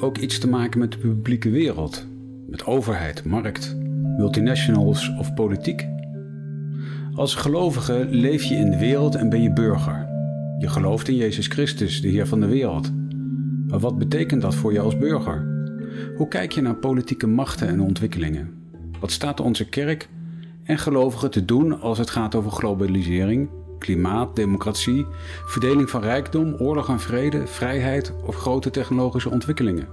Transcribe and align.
Ook 0.00 0.18
iets 0.18 0.38
te 0.38 0.48
maken 0.48 0.80
met 0.80 0.92
de 0.92 0.98
publieke 0.98 1.50
wereld? 1.50 2.06
Met 2.46 2.64
overheid, 2.64 3.24
markt, 3.24 3.76
multinationals 4.16 5.10
of 5.18 5.34
politiek? 5.34 5.88
Als 7.14 7.34
gelovige 7.34 8.06
leef 8.10 8.42
je 8.42 8.54
in 8.54 8.70
de 8.70 8.78
wereld 8.78 9.14
en 9.14 9.28
ben 9.28 9.42
je 9.42 9.52
burger. 9.52 10.08
Je 10.58 10.68
gelooft 10.68 11.08
in 11.08 11.16
Jezus 11.16 11.46
Christus, 11.46 12.00
de 12.00 12.08
Heer 12.08 12.26
van 12.26 12.40
de 12.40 12.46
wereld. 12.46 12.92
Maar 13.68 13.78
wat 13.78 13.98
betekent 13.98 14.42
dat 14.42 14.54
voor 14.54 14.72
je 14.72 14.80
als 14.80 14.98
burger? 14.98 15.46
Hoe 16.16 16.28
kijk 16.28 16.52
je 16.52 16.60
naar 16.60 16.76
politieke 16.76 17.26
machten 17.26 17.68
en 17.68 17.80
ontwikkelingen? 17.80 18.50
Wat 19.00 19.10
staat 19.10 19.40
onze 19.40 19.68
kerk 19.68 20.08
en 20.64 20.78
gelovigen 20.78 21.30
te 21.30 21.44
doen 21.44 21.80
als 21.80 21.98
het 21.98 22.10
gaat 22.10 22.34
over 22.34 22.50
globalisering, 22.50 23.48
klimaat, 23.80 24.36
democratie, 24.36 25.06
verdeling 25.46 25.90
van 25.90 26.02
rijkdom, 26.02 26.54
oorlog 26.58 26.88
en 26.88 27.00
vrede, 27.00 27.46
vrijheid 27.46 28.12
of 28.24 28.36
grote 28.36 28.70
technologische 28.70 29.30
ontwikkelingen? 29.30 29.88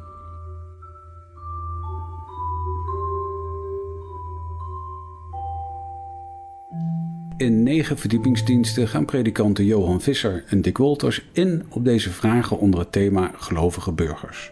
In 7.38 7.64
negen 7.64 7.98
verdiepingsdiensten 7.98 8.88
gaan 8.88 9.06
predikanten 9.06 9.66
Johan 9.66 10.02
Visser 10.02 10.44
en 10.48 10.62
Dick 10.62 10.78
Wolters 10.78 11.26
in 11.32 11.66
op 11.70 11.86
deze 11.86 12.10
vragen 12.10 12.60
onder 12.60 12.80
het 12.80 12.92
thema 12.92 13.32
gelovige 13.36 13.92
burgers. 13.92 14.52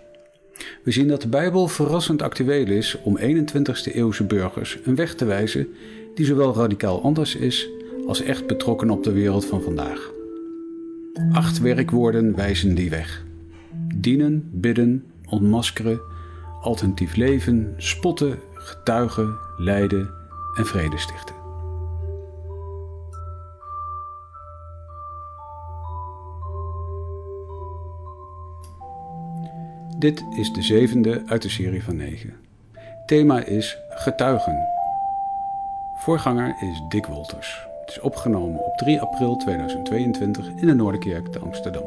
We 0.84 0.92
zien 0.92 1.08
dat 1.08 1.22
de 1.22 1.28
Bijbel 1.28 1.68
verrassend 1.68 2.22
actueel 2.22 2.68
is 2.68 2.98
om 3.04 3.18
21ste 3.18 3.94
eeuwse 3.94 4.24
burgers 4.24 4.80
een 4.84 4.96
weg 4.96 5.16
te 5.16 5.26
wijzen 5.26 5.68
die 6.16 6.26
zowel 6.26 6.56
radicaal 6.56 7.02
anders 7.02 7.36
is 7.36 7.70
als 8.08 8.22
echt 8.22 8.48
betrokken 8.48 8.90
op 8.90 9.04
de 9.04 9.12
wereld 9.12 9.46
van 9.46 9.62
vandaag. 9.62 10.12
Acht 11.32 11.60
werkwoorden 11.60 12.36
wijzen 12.36 12.76
die 12.76 12.90
weg: 12.90 13.26
dienen, 13.96 14.50
bidden, 14.52 15.06
ontmaskeren, 15.30 16.00
alternatief 16.62 17.16
leven, 17.16 17.74
spotten, 17.78 18.40
getuigen, 18.54 19.38
lijden 19.58 20.10
en 20.58 20.66
vrede 20.66 20.98
stichten. 20.98 21.36
Dit 29.98 30.24
is 30.38 30.54
de 30.54 30.62
zevende 30.62 31.24
uit 31.26 31.42
de 31.42 31.50
serie 31.50 31.84
van 31.84 31.96
negen. 31.96 32.34
Thema 33.06 33.44
is 33.44 33.78
getuigen. 33.90 34.58
Voorganger 35.96 36.56
is 36.62 36.82
Dick 36.90 37.06
Wolters. 37.06 37.65
Het 37.86 37.96
is 37.96 38.02
opgenomen 38.02 38.60
op 38.60 38.78
3 38.78 39.02
april 39.02 39.36
2022 39.36 40.48
in 40.48 40.68
de 40.68 40.74
Noorderkerk 40.74 41.28
te 41.28 41.40
Amsterdam. 41.40 41.84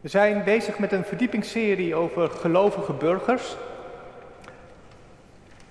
We 0.00 0.08
zijn 0.08 0.44
bezig 0.44 0.78
met 0.78 0.92
een 0.92 1.04
verdiepingsserie 1.04 1.94
over 1.94 2.30
gelovige 2.30 2.92
burgers. 2.92 3.56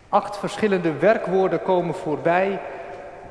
Acht 0.09 0.37
verschillende 0.37 0.93
werkwoorden 0.93 1.61
komen 1.61 1.95
voorbij. 1.95 2.59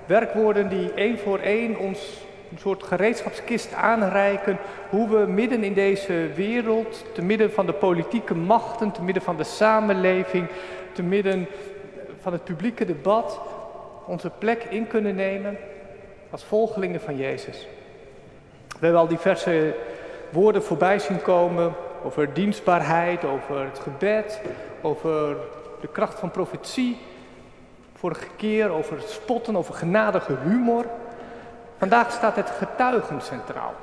Werkwoorden 0.06 0.68
die 0.68 0.92
één 0.92 1.18
voor 1.18 1.38
één 1.38 1.78
ons 1.78 2.26
een 2.50 2.58
soort 2.58 2.82
gereedschapskist 2.82 3.72
aanreiken. 3.72 4.58
Hoe 4.90 5.08
we 5.08 5.26
midden 5.26 5.64
in 5.64 5.74
deze 5.74 6.30
wereld, 6.34 7.04
te 7.14 7.22
midden 7.22 7.52
van 7.52 7.66
de 7.66 7.72
politieke 7.72 8.34
machten, 8.34 8.92
te 8.92 9.02
midden 9.02 9.22
van 9.22 9.36
de 9.36 9.44
samenleving, 9.44 10.48
te 10.92 11.02
midden 11.02 11.46
van 12.20 12.32
het 12.32 12.44
publieke 12.44 12.84
debat, 12.84 13.40
onze 14.06 14.30
plek 14.38 14.64
in 14.64 14.86
kunnen 14.86 15.14
nemen 15.14 15.56
als 16.30 16.44
volgelingen 16.44 17.00
van 17.00 17.16
Jezus. 17.16 17.68
We 18.68 18.84
hebben 18.84 19.00
al 19.00 19.08
diverse 19.08 19.74
woorden 20.30 20.62
voorbij 20.62 20.98
zien 20.98 21.22
komen 21.22 21.74
over 22.04 22.32
dienstbaarheid, 22.34 23.24
over 23.24 23.64
het 23.64 23.78
gebed, 23.78 24.40
over 24.80 25.36
de 25.80 25.88
kracht 25.88 26.18
van 26.18 26.30
profetie. 26.30 26.98
Vorige 27.94 28.26
keer 28.36 28.70
over 28.70 28.98
spotten, 29.06 29.56
over 29.56 29.74
genadige 29.74 30.36
humor. 30.44 30.84
Vandaag 31.78 32.12
staat 32.12 32.36
het 32.36 32.50
getuigen 32.50 33.20
centraal. 33.20 33.74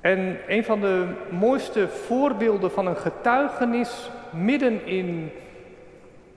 En 0.00 0.38
een 0.46 0.64
van 0.64 0.80
de 0.80 1.06
mooiste 1.30 1.88
voorbeelden 1.88 2.70
van 2.70 2.86
een 2.86 2.96
getuigenis, 2.96 4.10
midden 4.30 4.86
in 4.86 5.32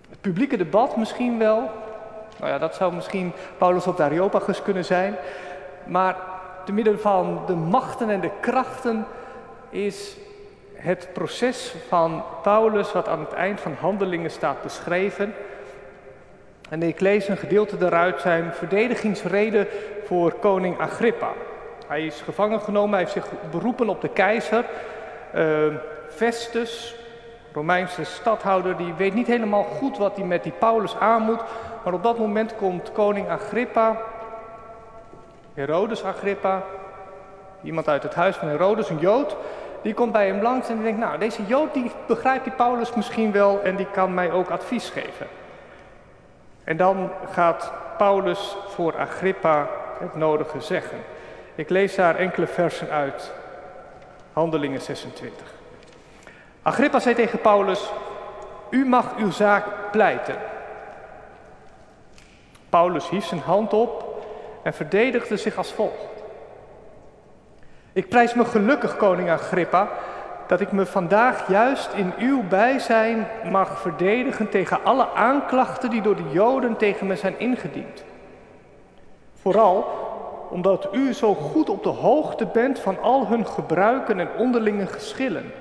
het 0.10 0.22
publieke 0.22 0.58
debat 0.58 0.98
misschien 0.98 1.38
wel. 1.38 1.72
Nou 2.38 2.52
ja, 2.52 2.58
dat 2.58 2.76
zou 2.76 2.94
misschien 2.94 3.32
Paulus 3.58 3.88
op 3.88 3.98
de 3.98 4.04
Areopagus 4.04 4.62
kunnen 4.62 4.86
zijn. 4.86 5.16
Maar 5.86 6.16
te 6.66 6.72
midden 6.72 7.00
van 7.00 7.42
de 7.48 7.56
machten 7.56 8.10
en 8.10 8.20
de 8.20 8.32
krachten 8.40 9.06
is 9.70 10.18
het 10.74 11.10
proces 11.14 11.76
van 11.88 12.24
Paulus, 12.42 12.92
wat 12.92 13.08
aan 13.08 13.20
het 13.20 13.34
eind 13.34 13.62
van 13.62 13.76
Handelingen 13.80 14.32
staat 14.32 14.62
beschreven. 14.62 15.34
En 16.70 16.84
ik 16.84 17.00
lees 17.00 17.28
een 17.28 17.38
gedeelte 17.38 17.78
daaruit 17.78 18.22
zijn 18.22 18.54
verdedigingsreden 18.54 19.68
voor 20.06 20.34
koning 20.34 20.80
Agrippa. 20.80 21.32
Hij 21.88 22.06
is 22.06 22.22
gevangen 22.22 22.62
genomen, 22.62 22.90
hij 22.90 23.00
heeft 23.00 23.12
zich 23.12 23.28
beroepen 23.52 23.90
op 23.90 24.02
de 24.02 24.10
keizer. 24.10 24.66
Uh, 25.36 25.74
Festus, 26.10 26.96
Romeinse 27.54 28.04
stadhouder, 28.04 28.78
die 28.78 28.94
weet 28.94 29.14
niet 29.14 29.28
helemaal 29.28 29.64
goed 29.64 29.98
wat 29.98 30.16
hij 30.16 30.26
met 30.26 30.44
die 30.44 30.52
Paulus 30.52 30.96
aan 30.96 31.22
moet. 31.22 31.42
Maar 31.84 31.94
op 31.94 32.04
dat 32.04 32.18
moment 32.18 32.56
komt 32.56 32.92
koning 32.92 33.30
Agrippa, 33.30 34.02
Herodes 35.54 36.04
Agrippa, 36.04 36.64
iemand 37.62 37.88
uit 37.88 38.04
het 38.04 38.16
huis 38.16 38.36
van 38.36 38.48
Herodes, 38.48 38.90
een 38.90 39.00
Jood, 39.00 39.36
die 39.82 39.94
komt 39.94 40.12
bij 40.12 40.28
hem 40.28 40.42
langs 40.42 40.70
en 40.70 40.76
die 40.76 40.84
denkt, 40.84 41.00
nou, 41.00 41.18
deze 41.18 41.46
Jood 41.46 41.74
die 41.74 41.92
begrijpt 42.08 42.44
die 42.44 42.54
Paulus 42.54 42.94
misschien 42.94 43.32
wel 43.32 43.62
en 43.62 43.76
die 43.76 43.88
kan 43.92 44.14
mij 44.14 44.32
ook 44.32 44.50
advies 44.50 44.90
geven. 44.90 45.39
En 46.70 46.78
dan 46.78 47.12
gaat 47.32 47.72
Paulus 47.98 48.58
voor 48.68 48.98
Agrippa 48.98 49.68
het 50.00 50.16
nodige 50.16 50.62
zeggen. 50.62 50.98
Ik 51.56 51.70
lees 51.70 51.96
daar 51.96 52.16
enkele 52.16 52.48
versen 52.48 52.90
uit. 52.90 53.32
Handelingen 54.34 54.82
26. 54.82 55.54
Agrippa 56.62 57.00
zei 57.00 57.16
tegen 57.16 57.42
Paulus: 57.42 57.92
U 58.70 58.86
mag 58.86 59.16
uw 59.18 59.32
zaak 59.32 59.66
pleiten. 59.92 60.36
Paulus 62.70 63.10
hief 63.10 63.26
zijn 63.26 63.42
hand 63.42 63.74
op 63.74 64.24
en 64.64 64.74
verdedigde 64.74 65.38
zich 65.38 65.58
als 65.58 65.72
volgt. 65.72 66.24
Ik 67.94 68.10
prijs 68.10 68.34
me 68.34 68.46
gelukkig, 68.46 68.98
koning 68.98 69.30
Agrippa, 69.30 69.90
dat 70.50 70.60
ik 70.60 70.72
me 70.72 70.86
vandaag 70.86 71.48
juist 71.48 71.94
in 71.94 72.14
uw 72.18 72.44
bijzijn 72.48 73.28
mag 73.52 73.80
verdedigen 73.80 74.50
tegen 74.50 74.84
alle 74.84 75.08
aanklachten 75.14 75.90
die 75.90 76.02
door 76.02 76.16
de 76.16 76.30
Joden 76.32 76.78
tegen 76.78 77.08
me 77.08 77.16
zijn 77.16 77.40
ingediend. 77.40 78.04
Vooral 79.42 79.86
omdat 80.50 80.90
u 80.92 81.14
zo 81.14 81.34
goed 81.34 81.70
op 81.70 81.84
de 81.84 81.90
hoogte 81.90 82.46
bent 82.46 82.80
van 82.80 83.02
al 83.02 83.28
hun 83.28 83.48
gebruiken 83.48 84.20
en 84.20 84.30
onderlinge 84.38 84.88
geschillen. 84.88 85.52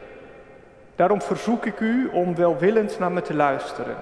Daarom 0.97 1.23
verzoek 1.23 1.67
ik 1.67 1.81
u 1.81 2.11
om 2.13 2.35
welwillend 2.35 2.99
naar 2.99 3.13
me 3.13 3.23
te 3.23 3.35
luisteren. 3.35 3.97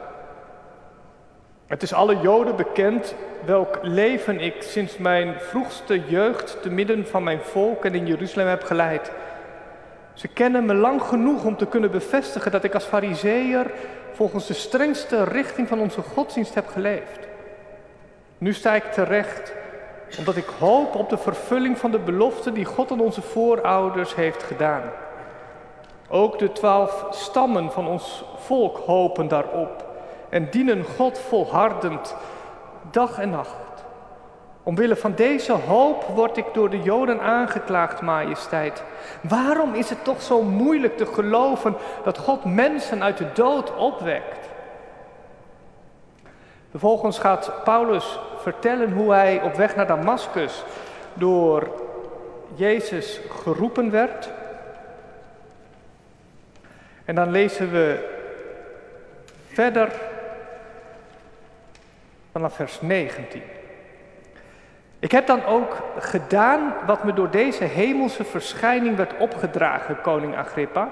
Het 1.66 1.82
is 1.82 1.92
alle 1.92 2.20
Joden 2.20 2.56
bekend 2.56 3.14
welk 3.44 3.78
leven 3.82 4.40
ik 4.40 4.62
sinds 4.62 4.98
mijn 4.98 5.34
vroegste 5.38 6.00
jeugd 6.06 6.62
te 6.62 6.70
midden 6.70 7.06
van 7.06 7.22
mijn 7.22 7.40
volk 7.40 7.84
en 7.84 7.94
in 7.94 8.06
Jeruzalem 8.06 8.48
heb 8.48 8.62
geleid. 8.62 9.12
Ze 10.16 10.28
kennen 10.28 10.64
me 10.64 10.74
lang 10.74 11.02
genoeg 11.02 11.44
om 11.44 11.56
te 11.56 11.66
kunnen 11.66 11.90
bevestigen 11.90 12.50
dat 12.50 12.64
ik 12.64 12.74
als 12.74 12.84
fariseer 12.84 13.70
volgens 14.12 14.46
de 14.46 14.54
strengste 14.54 15.24
richting 15.24 15.68
van 15.68 15.80
onze 15.80 16.02
godsdienst 16.02 16.54
heb 16.54 16.68
geleefd. 16.68 17.18
Nu 18.38 18.52
sta 18.52 18.74
ik 18.74 18.84
terecht 18.84 19.52
omdat 20.18 20.36
ik 20.36 20.46
hoop 20.58 20.94
op 20.94 21.08
de 21.08 21.18
vervulling 21.18 21.78
van 21.78 21.90
de 21.90 21.98
belofte 21.98 22.52
die 22.52 22.64
God 22.64 22.90
aan 22.90 23.00
onze 23.00 23.22
voorouders 23.22 24.14
heeft 24.14 24.42
gedaan. 24.42 24.82
Ook 26.08 26.38
de 26.38 26.52
twaalf 26.52 27.06
stammen 27.10 27.72
van 27.72 27.86
ons 27.86 28.24
volk 28.36 28.76
hopen 28.76 29.28
daarop 29.28 29.86
en 30.28 30.50
dienen 30.50 30.84
God 30.84 31.18
volhardend 31.18 32.14
dag 32.90 33.18
en 33.18 33.30
nacht. 33.30 33.65
Omwille 34.66 34.96
van 34.96 35.14
deze 35.14 35.52
hoop 35.52 36.04
word 36.04 36.36
ik 36.36 36.44
door 36.52 36.70
de 36.70 36.82
Joden 36.82 37.20
aangeklaagd, 37.20 38.00
majesteit. 38.00 38.82
Waarom 39.20 39.74
is 39.74 39.90
het 39.90 40.04
toch 40.04 40.22
zo 40.22 40.42
moeilijk 40.42 40.96
te 40.96 41.06
geloven 41.06 41.76
dat 42.04 42.18
God 42.18 42.44
mensen 42.44 43.02
uit 43.02 43.18
de 43.18 43.32
dood 43.32 43.76
opwekt? 43.76 44.48
Vervolgens 46.70 47.18
gaat 47.18 47.52
Paulus 47.64 48.18
vertellen 48.36 48.92
hoe 48.92 49.12
hij 49.12 49.42
op 49.42 49.54
weg 49.54 49.76
naar 49.76 49.86
Damascus 49.86 50.64
door 51.14 51.70
Jezus 52.54 53.20
geroepen 53.30 53.90
werd. 53.90 54.30
En 57.04 57.14
dan 57.14 57.30
lezen 57.30 57.70
we 57.70 58.14
verder 59.52 59.92
vanaf 62.32 62.54
vers 62.54 62.80
19. 62.80 63.55
Ik 65.06 65.12
heb 65.12 65.26
dan 65.26 65.44
ook 65.44 65.76
gedaan 65.98 66.74
wat 66.86 67.04
me 67.04 67.12
door 67.12 67.30
deze 67.30 67.64
hemelse 67.64 68.24
verschijning 68.24 68.96
werd 68.96 69.12
opgedragen, 69.18 70.00
koning 70.00 70.36
Agrippa. 70.36 70.90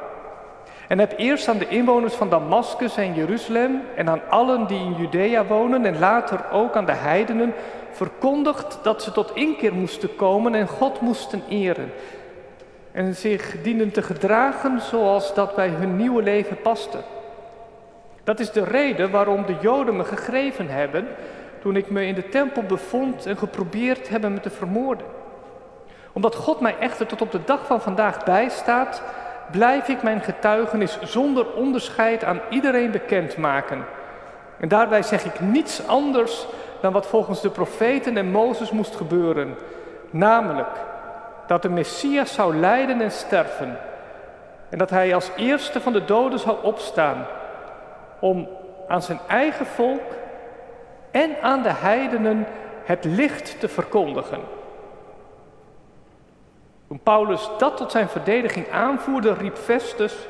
En 0.89 0.99
heb 0.99 1.15
eerst 1.17 1.49
aan 1.49 1.59
de 1.59 1.69
inwoners 1.69 2.15
van 2.15 2.29
Damascus 2.29 2.97
en 2.97 3.15
Jeruzalem 3.15 3.83
en 3.97 4.09
aan 4.09 4.21
allen 4.29 4.67
die 4.67 4.79
in 4.79 4.95
Judea 4.95 5.45
wonen 5.45 5.87
en 5.87 5.99
later 5.99 6.41
ook 6.53 6.77
aan 6.77 6.87
de 6.87 6.93
heidenen 6.93 7.55
verkondigd 7.91 8.79
dat 8.83 9.03
ze 9.03 9.13
tot 9.13 9.35
inkeer 9.35 9.75
moesten 9.75 10.17
komen 10.17 10.55
en 10.55 10.69
God 10.69 11.01
moesten 11.01 11.43
eren. 11.49 11.93
En 12.93 13.15
zich 13.15 13.63
dienen 13.63 13.91
te 13.91 14.03
gedragen 14.03 14.81
zoals 14.81 15.35
dat 15.35 15.55
bij 15.55 15.69
hun 15.69 15.97
nieuwe 15.97 16.23
leven 16.23 16.61
paste. 16.61 16.99
Dat 18.25 18.41
is 18.41 18.51
de 18.51 18.65
reden 18.65 19.11
waarom 19.11 19.47
de 19.47 19.57
Joden 19.61 19.97
me 19.97 20.05
gegrepen 20.05 20.69
hebben 20.69 21.07
toen 21.65 21.77
ik 21.77 21.91
me 21.91 22.07
in 22.07 22.15
de 22.15 22.29
tempel 22.29 22.63
bevond 22.63 23.27
en 23.27 23.37
geprobeerd 23.37 24.09
hebben 24.09 24.33
me 24.33 24.41
te 24.41 24.51
vermoorden. 24.51 25.07
Omdat 26.13 26.35
God 26.35 26.61
mij 26.61 26.79
echter 26.79 27.07
tot 27.07 27.23
op 27.23 27.33
de 27.33 27.45
dag 27.45 27.67
van 27.67 27.81
vandaag 27.81 28.25
bijstaat, 28.25 29.03
blijf 29.51 29.89
ik 29.89 30.03
mijn 30.03 30.21
getuigenis 30.21 30.99
zonder 31.03 31.53
onderscheid 31.53 32.25
aan 32.25 32.41
iedereen 32.51 32.91
bekendmaken. 32.91 33.85
En 34.61 34.69
daarbij 34.69 35.03
zeg 35.03 35.25
ik 35.25 35.41
niets 35.41 35.87
anders 35.87 36.47
dan 36.81 36.93
wat 36.93 37.07
volgens 37.07 37.41
de 37.41 37.51
profeten 37.51 38.17
en 38.17 38.31
Mozes 38.31 38.71
moest 38.71 38.97
gebeuren, 38.97 39.55
namelijk 40.11 40.77
dat 41.47 41.63
de 41.63 41.69
Messias 41.71 42.35
zou 42.35 42.57
lijden 42.57 43.01
en 43.01 43.13
sterven 43.13 43.79
en 44.69 44.79
dat 44.79 44.91
hij 44.91 45.15
als 45.15 45.31
eerste 45.37 45.81
van 45.81 45.93
de 45.93 46.05
doden 46.05 46.39
zou 46.39 46.57
opstaan 46.63 47.27
om 48.19 48.49
aan 48.89 49.03
zijn 49.03 49.19
eigen 49.29 49.67
volk 49.67 50.23
en 51.15 51.43
aan 51.43 51.63
de 51.63 51.73
heidenen 51.73 52.47
het 52.85 53.05
licht 53.05 53.61
te 53.61 53.69
verkondigen. 53.69 54.41
Toen 56.89 57.01
Paulus 57.03 57.51
dat 57.59 57.77
tot 57.77 57.91
zijn 57.91 58.09
verdediging 58.09 58.71
aanvoerde, 58.71 59.33
riep 59.33 59.57
Festus: 59.57 60.29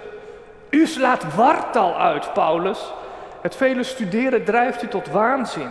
U 0.70 0.86
slaat 0.86 1.34
wartal 1.34 1.96
uit, 1.98 2.32
Paulus. 2.32 2.92
Het 3.40 3.56
vele 3.56 3.82
studeren 3.82 4.44
drijft 4.44 4.82
u 4.82 4.88
tot 4.88 5.08
waanzin. 5.08 5.70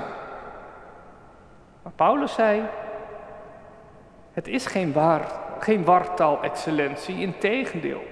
Maar 1.84 1.94
Paulus 1.96 2.34
zei: 2.34 2.62
Het 4.34 4.48
is 4.48 4.66
geen, 4.66 4.94
waar, 4.94 5.26
geen 5.60 5.84
wartal, 5.84 6.42
excellentie, 6.42 7.20
integendeel. 7.20 8.04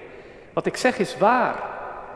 Wat 0.52 0.66
ik 0.66 0.76
zeg 0.76 0.98
is 0.98 1.18
waar 1.18 1.71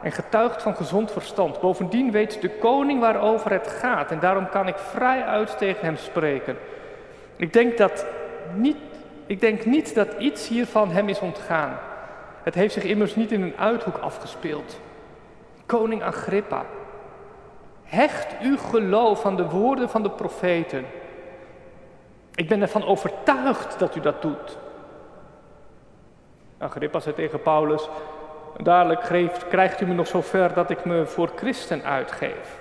en 0.07 0.13
getuigt 0.13 0.63
van 0.63 0.77
gezond 0.77 1.13
verstand. 1.13 1.61
Bovendien 1.61 2.11
weet 2.11 2.41
de 2.41 2.51
koning 2.51 3.01
waarover 3.01 3.51
het 3.51 3.69
gaat 3.69 4.11
en 4.11 4.21
daarom 4.21 4.49
kan 4.49 4.69
ik 4.69 4.79
vrij 4.79 5.25
uit 5.25 5.59
tegen 5.59 5.85
hem 5.85 5.97
spreken. 5.97 6.57
Ik 7.37 7.53
denk, 7.53 7.79
dat 7.79 8.07
niet, 8.55 8.77
ik 9.27 9.41
denk 9.41 9.65
niet 9.65 9.95
dat 9.95 10.15
iets 10.19 10.49
hiervan 10.49 10.91
hem 10.91 11.09
is 11.09 11.19
ontgaan. 11.19 11.79
Het 12.43 12.55
heeft 12.55 12.75
zich 12.75 12.83
immers 12.83 13.17
niet 13.17 13.33
in 13.33 13.43
een 13.43 13.57
uithoek 13.57 13.97
afgespeeld. 13.97 14.81
Koning 15.67 16.03
Agrippa, 16.03 16.65
hecht 17.85 18.41
uw 18.41 18.57
geloof 18.57 19.25
aan 19.25 19.37
de 19.37 19.49
woorden 19.49 19.89
van 19.89 20.03
de 20.03 20.11
profeten. 20.11 20.85
Ik 22.35 22.49
ben 22.49 22.61
ervan 22.61 22.85
overtuigd 22.85 23.79
dat 23.79 23.97
u 23.97 24.01
dat 24.01 24.23
doet. 24.23 24.59
Agrippa 26.59 27.01
zei 27.01 27.15
tegen 27.15 27.43
Paulus: 27.43 27.89
Dadelijk 28.63 29.01
krijgt 29.49 29.81
u 29.81 29.87
me 29.87 29.95
nog 29.95 30.07
zover 30.07 30.55
dat 30.55 30.71
ik 30.71 30.85
me 30.85 31.07
voor 31.07 31.33
christen 31.37 31.85
uitgeef. 31.85 32.59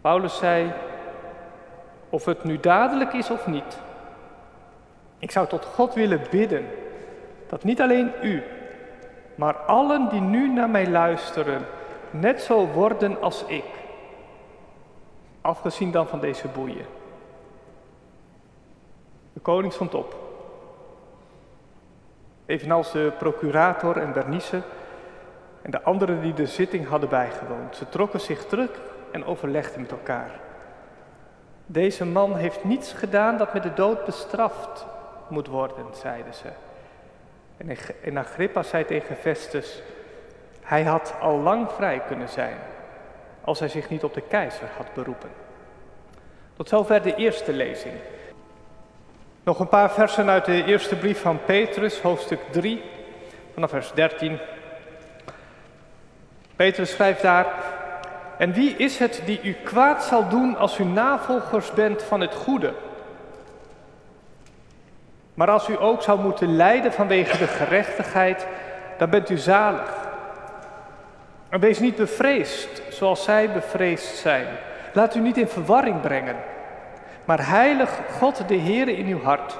Paulus 0.00 0.36
zei, 0.36 0.72
of 2.08 2.24
het 2.24 2.44
nu 2.44 2.60
dadelijk 2.60 3.12
is 3.12 3.30
of 3.30 3.46
niet, 3.46 3.78
ik 5.18 5.30
zou 5.30 5.46
tot 5.46 5.64
God 5.64 5.94
willen 5.94 6.20
bidden 6.30 6.66
dat 7.46 7.64
niet 7.64 7.80
alleen 7.80 8.12
u, 8.22 8.42
maar 9.34 9.54
allen 9.54 10.08
die 10.08 10.20
nu 10.20 10.52
naar 10.52 10.70
mij 10.70 10.88
luisteren, 10.88 11.66
net 12.10 12.42
zo 12.42 12.66
worden 12.66 13.20
als 13.20 13.44
ik. 13.46 13.64
Afgezien 15.40 15.90
dan 15.90 16.08
van 16.08 16.20
deze 16.20 16.48
boeien. 16.48 16.86
De 19.32 19.40
koning 19.40 19.72
stond 19.72 19.94
op. 19.94 20.21
Evenals 22.46 22.92
de 22.92 23.12
procurator 23.18 23.96
en 23.96 24.12
Bernice 24.12 24.62
en 25.62 25.70
de 25.70 25.82
anderen 25.82 26.20
die 26.20 26.34
de 26.34 26.46
zitting 26.46 26.88
hadden 26.88 27.08
bijgewoond. 27.08 27.76
Ze 27.76 27.88
trokken 27.88 28.20
zich 28.20 28.46
terug 28.46 28.70
en 29.12 29.24
overlegden 29.24 29.80
met 29.80 29.90
elkaar. 29.90 30.30
Deze 31.66 32.04
man 32.04 32.36
heeft 32.36 32.64
niets 32.64 32.92
gedaan 32.92 33.36
dat 33.36 33.52
met 33.52 33.62
de 33.62 33.74
dood 33.74 34.04
bestraft 34.04 34.86
moet 35.28 35.46
worden, 35.46 35.86
zeiden 35.92 36.34
ze. 36.34 36.48
En 38.02 38.16
Agrippa 38.16 38.62
zei 38.62 38.84
tegen 38.84 39.16
Festus, 39.16 39.82
hij 40.62 40.82
had 40.82 41.14
al 41.20 41.38
lang 41.38 41.70
vrij 41.72 42.02
kunnen 42.06 42.28
zijn 42.28 42.56
als 43.44 43.58
hij 43.58 43.68
zich 43.68 43.88
niet 43.88 44.04
op 44.04 44.14
de 44.14 44.20
keizer 44.20 44.68
had 44.76 44.94
beroepen. 44.94 45.30
Tot 46.56 46.68
zover 46.68 47.02
de 47.02 47.14
eerste 47.14 47.52
lezing. 47.52 47.94
Nog 49.44 49.58
een 49.58 49.68
paar 49.68 49.90
versen 49.90 50.30
uit 50.30 50.44
de 50.44 50.64
eerste 50.64 50.96
brief 50.96 51.20
van 51.20 51.38
Petrus, 51.44 52.00
hoofdstuk 52.00 52.40
3, 52.50 52.82
vanaf 53.54 53.70
vers 53.70 53.92
13. 53.92 54.38
Petrus 56.56 56.90
schrijft 56.90 57.22
daar: 57.22 57.46
En 58.38 58.52
wie 58.52 58.76
is 58.76 58.98
het 58.98 59.22
die 59.24 59.40
u 59.42 59.52
kwaad 59.52 60.04
zal 60.04 60.28
doen 60.28 60.56
als 60.56 60.78
u 60.78 60.84
navolgers 60.84 61.72
bent 61.72 62.02
van 62.02 62.20
het 62.20 62.34
goede? 62.34 62.74
Maar 65.34 65.50
als 65.50 65.68
u 65.68 65.80
ook 65.80 66.02
zou 66.02 66.20
moeten 66.20 66.56
lijden 66.56 66.92
vanwege 66.92 67.38
de 67.38 67.46
gerechtigheid, 67.46 68.46
dan 68.98 69.10
bent 69.10 69.30
u 69.30 69.36
zalig. 69.36 69.94
En 71.48 71.60
wees 71.60 71.78
niet 71.78 71.96
bevreesd 71.96 72.82
zoals 72.90 73.24
zij 73.24 73.52
bevreesd 73.52 74.16
zijn. 74.16 74.46
Laat 74.92 75.14
u 75.14 75.20
niet 75.20 75.36
in 75.36 75.48
verwarring 75.48 76.00
brengen. 76.00 76.36
Maar 77.24 77.48
heilig 77.48 77.98
God 78.18 78.48
de 78.48 78.56
Heere 78.56 78.96
in 78.96 79.06
uw 79.06 79.22
hart. 79.22 79.58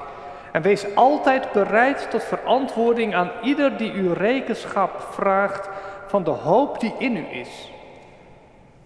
En 0.52 0.62
wees 0.62 0.94
altijd 0.94 1.52
bereid 1.52 2.10
tot 2.10 2.24
verantwoording 2.24 3.14
aan 3.14 3.30
ieder 3.42 3.76
die 3.76 3.92
u 3.92 4.12
rekenschap 4.12 5.06
vraagt 5.10 5.68
van 6.06 6.24
de 6.24 6.30
hoop 6.30 6.80
die 6.80 6.94
in 6.98 7.16
u 7.16 7.26
is. 7.30 7.70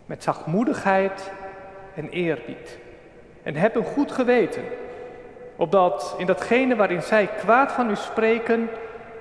Met 0.06 0.22
zachtmoedigheid 0.22 1.30
en 1.94 2.08
eerbied. 2.08 2.78
En 3.42 3.54
heb 3.54 3.76
een 3.76 3.84
goed 3.84 4.12
geweten, 4.12 4.62
opdat 5.56 6.14
in 6.18 6.26
datgene 6.26 6.76
waarin 6.76 7.02
zij 7.02 7.26
kwaad 7.26 7.72
van 7.72 7.90
u 7.90 7.96
spreken, 7.96 8.68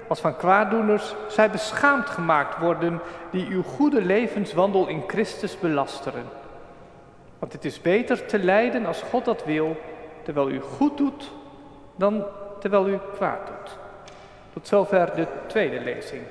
als 0.07 0.19
van 0.19 0.37
kwaaddoeners, 0.37 1.15
zij 1.27 1.49
beschaamd 1.49 2.09
gemaakt 2.09 2.57
worden 2.57 3.01
die 3.31 3.47
uw 3.49 3.63
goede 3.63 4.01
levenswandel 4.01 4.87
in 4.87 5.03
Christus 5.07 5.59
belasteren. 5.59 6.25
Want 7.45 7.57
het 7.57 7.65
is 7.65 7.81
beter 7.81 8.25
te 8.25 8.39
lijden 8.39 8.85
als 8.85 9.01
God 9.01 9.25
dat 9.25 9.43
wil, 9.43 9.77
terwijl 10.23 10.49
u 10.49 10.59
goed 10.59 10.97
doet, 10.97 11.31
dan 11.95 12.25
terwijl 12.59 12.87
u 12.87 12.97
kwaad 13.13 13.47
doet. 13.47 13.77
Tot 14.53 14.67
zover 14.67 15.15
de 15.15 15.27
tweede 15.47 15.79
lezing. 15.79 16.21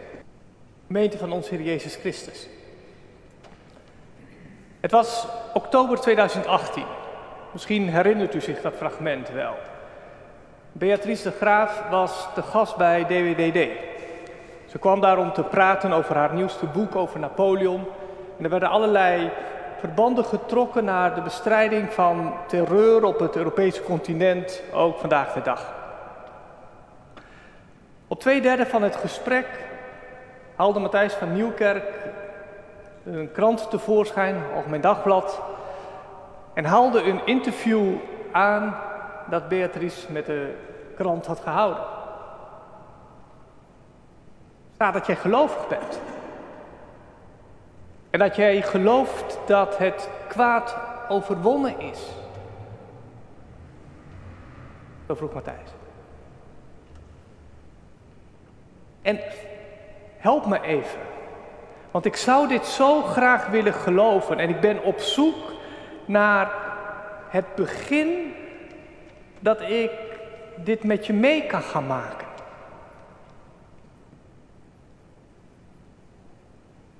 Gemeente 0.86 1.18
van 1.18 1.32
onze 1.32 1.54
Heer 1.54 1.64
Jezus 1.64 1.96
Christus. 1.96 2.48
Het 4.80 4.90
was 4.90 5.26
oktober 5.52 6.00
2018. 6.00 6.84
Misschien 7.52 7.88
herinnert 7.88 8.34
u 8.34 8.40
zich 8.40 8.60
dat 8.60 8.74
fragment 8.74 9.30
wel. 9.30 9.54
Beatrice 10.72 11.22
de 11.22 11.36
Graaf 11.36 11.82
was 11.90 12.28
te 12.34 12.42
gast 12.42 12.76
bij 12.76 13.04
DWDD. 13.04 13.68
Ze 14.66 14.78
kwam 14.78 15.00
daar 15.00 15.18
om 15.18 15.32
te 15.32 15.42
praten 15.42 15.92
over 15.92 16.16
haar 16.16 16.34
nieuwste 16.34 16.66
boek 16.66 16.96
over 16.96 17.20
Napoleon. 17.20 17.84
En 18.38 18.44
er 18.44 18.50
werden 18.50 18.68
allerlei 18.68 19.30
verbanden 19.84 20.24
getrokken 20.24 20.84
naar 20.84 21.14
de 21.14 21.20
bestrijding 21.20 21.92
van 21.92 22.34
terreur 22.46 23.04
op 23.04 23.18
het 23.18 23.36
Europese 23.36 23.82
continent, 23.82 24.62
ook 24.72 24.98
vandaag 24.98 25.32
de 25.32 25.42
dag. 25.42 25.74
Op 28.08 28.20
twee 28.20 28.40
derde 28.40 28.66
van 28.66 28.82
het 28.82 28.96
gesprek 28.96 29.46
haalde 30.56 30.80
Matthijs 30.80 31.12
van 31.12 31.32
Nieuwkerk 31.32 31.84
een 33.04 33.32
krant 33.32 33.70
tevoorschijn, 33.70 34.42
Algemeen 34.54 34.80
Dagblad, 34.80 35.40
en 36.54 36.64
haalde 36.64 37.02
een 37.02 37.26
interview 37.26 37.94
aan 38.32 38.76
dat 39.30 39.48
Beatrice 39.48 40.12
met 40.12 40.26
de 40.26 40.54
krant 40.96 41.26
had 41.26 41.40
gehouden. 41.40 41.82
Staat 44.74 44.92
dat 44.92 45.06
jij 45.06 45.16
gelovig 45.16 45.68
bent. 45.68 46.00
En 48.14 48.20
dat 48.20 48.36
jij 48.36 48.62
gelooft 48.62 49.38
dat 49.46 49.78
het 49.78 50.08
kwaad 50.28 50.76
overwonnen 51.08 51.80
is. 51.80 52.00
Zo 55.06 55.14
vroeg 55.14 55.32
Matthijs. 55.32 55.70
En 59.02 59.20
help 60.16 60.46
me 60.46 60.60
even. 60.60 61.00
Want 61.90 62.04
ik 62.04 62.16
zou 62.16 62.48
dit 62.48 62.66
zo 62.66 63.02
graag 63.02 63.46
willen 63.46 63.74
geloven 63.74 64.38
en 64.38 64.48
ik 64.48 64.60
ben 64.60 64.82
op 64.82 64.98
zoek 64.98 65.52
naar 66.04 66.52
het 67.28 67.54
begin 67.54 68.34
dat 69.40 69.60
ik 69.60 69.90
dit 70.56 70.84
met 70.84 71.06
je 71.06 71.12
mee 71.12 71.46
kan 71.46 71.62
gaan 71.62 71.86
maken. 71.86 72.26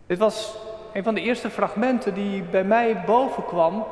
Dit 0.07 0.19
was 0.19 0.57
een 0.95 1.03
van 1.03 1.15
de 1.15 1.21
eerste 1.21 1.51
fragmenten 1.51 2.15
die 2.15 2.43
bij 2.43 2.65
mij 2.65 3.03
bovenkwam 3.07 3.87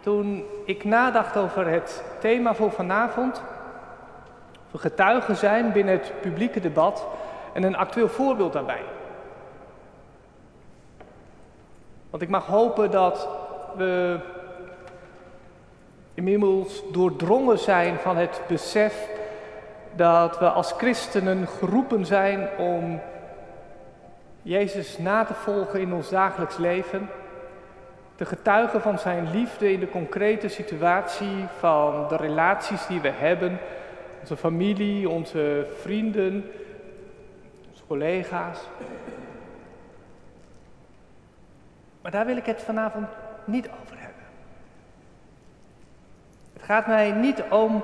toen 0.00 0.44
ik 0.64 0.84
nadacht 0.84 1.36
over 1.36 1.66
het 1.66 2.04
thema 2.20 2.54
voor 2.54 2.70
vanavond. 2.72 3.42
We 4.70 4.78
getuigen 4.78 5.36
zijn 5.36 5.72
binnen 5.72 5.94
het 5.94 6.12
publieke 6.20 6.60
debat 6.60 7.06
en 7.52 7.62
een 7.62 7.76
actueel 7.76 8.08
voorbeeld 8.08 8.52
daarbij. 8.52 8.82
Want 12.10 12.22
ik 12.22 12.28
mag 12.28 12.46
hopen 12.46 12.90
dat 12.90 13.28
we 13.76 14.18
inmiddels 16.14 16.82
doordrongen 16.92 17.58
zijn 17.58 17.98
van 17.98 18.16
het 18.16 18.40
besef 18.48 19.08
dat 19.94 20.38
we 20.38 20.50
als 20.50 20.72
christenen 20.72 21.48
geroepen 21.48 22.06
zijn 22.06 22.48
om 22.58 23.00
Jezus 24.42 24.98
na 24.98 25.24
te 25.24 25.34
volgen 25.34 25.80
in 25.80 25.92
ons 25.92 26.08
dagelijks 26.08 26.56
leven, 26.56 27.08
te 28.14 28.24
getuigen 28.24 28.80
van 28.80 28.98
Zijn 28.98 29.30
liefde 29.30 29.72
in 29.72 29.80
de 29.80 29.90
concrete 29.90 30.48
situatie 30.48 31.46
van 31.58 32.08
de 32.08 32.16
relaties 32.16 32.86
die 32.86 33.00
we 33.00 33.08
hebben, 33.08 33.58
onze 34.20 34.36
familie, 34.36 35.08
onze 35.08 35.66
vrienden, 35.80 36.50
onze 37.70 37.82
collega's. 37.86 38.58
Maar 42.00 42.10
daar 42.10 42.26
wil 42.26 42.36
ik 42.36 42.46
het 42.46 42.62
vanavond 42.62 43.06
niet 43.44 43.68
over 43.82 43.96
hebben. 43.98 44.22
Het 46.52 46.62
gaat 46.62 46.86
mij 46.86 47.10
niet 47.10 47.42
om 47.50 47.82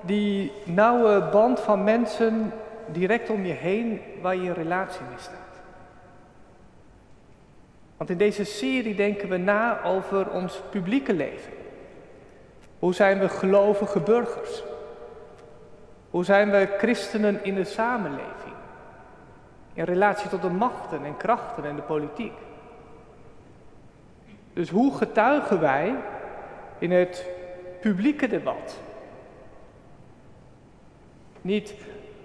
die 0.00 0.52
nauwe 0.64 1.28
band 1.32 1.60
van 1.60 1.84
mensen 1.84 2.52
direct 2.86 3.30
om 3.30 3.44
je 3.44 3.52
heen 3.52 4.00
waar 4.22 4.36
je 4.36 4.48
een 4.48 4.54
relatie 4.54 5.02
mee 5.08 5.18
staat. 5.18 5.47
Want 7.98 8.10
in 8.10 8.18
deze 8.18 8.44
serie 8.44 8.94
denken 8.94 9.28
we 9.28 9.36
na 9.36 9.82
over 9.82 10.30
ons 10.30 10.60
publieke 10.70 11.12
leven. 11.12 11.52
Hoe 12.78 12.94
zijn 12.94 13.18
we 13.18 13.28
gelovige 13.28 14.00
burgers? 14.00 14.62
Hoe 16.10 16.24
zijn 16.24 16.50
we 16.50 16.74
christenen 16.78 17.44
in 17.44 17.54
de 17.54 17.64
samenleving? 17.64 18.54
In 19.72 19.84
relatie 19.84 20.28
tot 20.28 20.42
de 20.42 20.50
machten 20.50 21.04
en 21.04 21.16
krachten 21.16 21.64
en 21.64 21.76
de 21.76 21.82
politiek. 21.82 22.32
Dus 24.52 24.70
hoe 24.70 24.96
getuigen 24.96 25.60
wij 25.60 25.94
in 26.78 26.90
het 26.90 27.26
publieke 27.80 28.28
debat? 28.28 28.78
Niet 31.40 31.74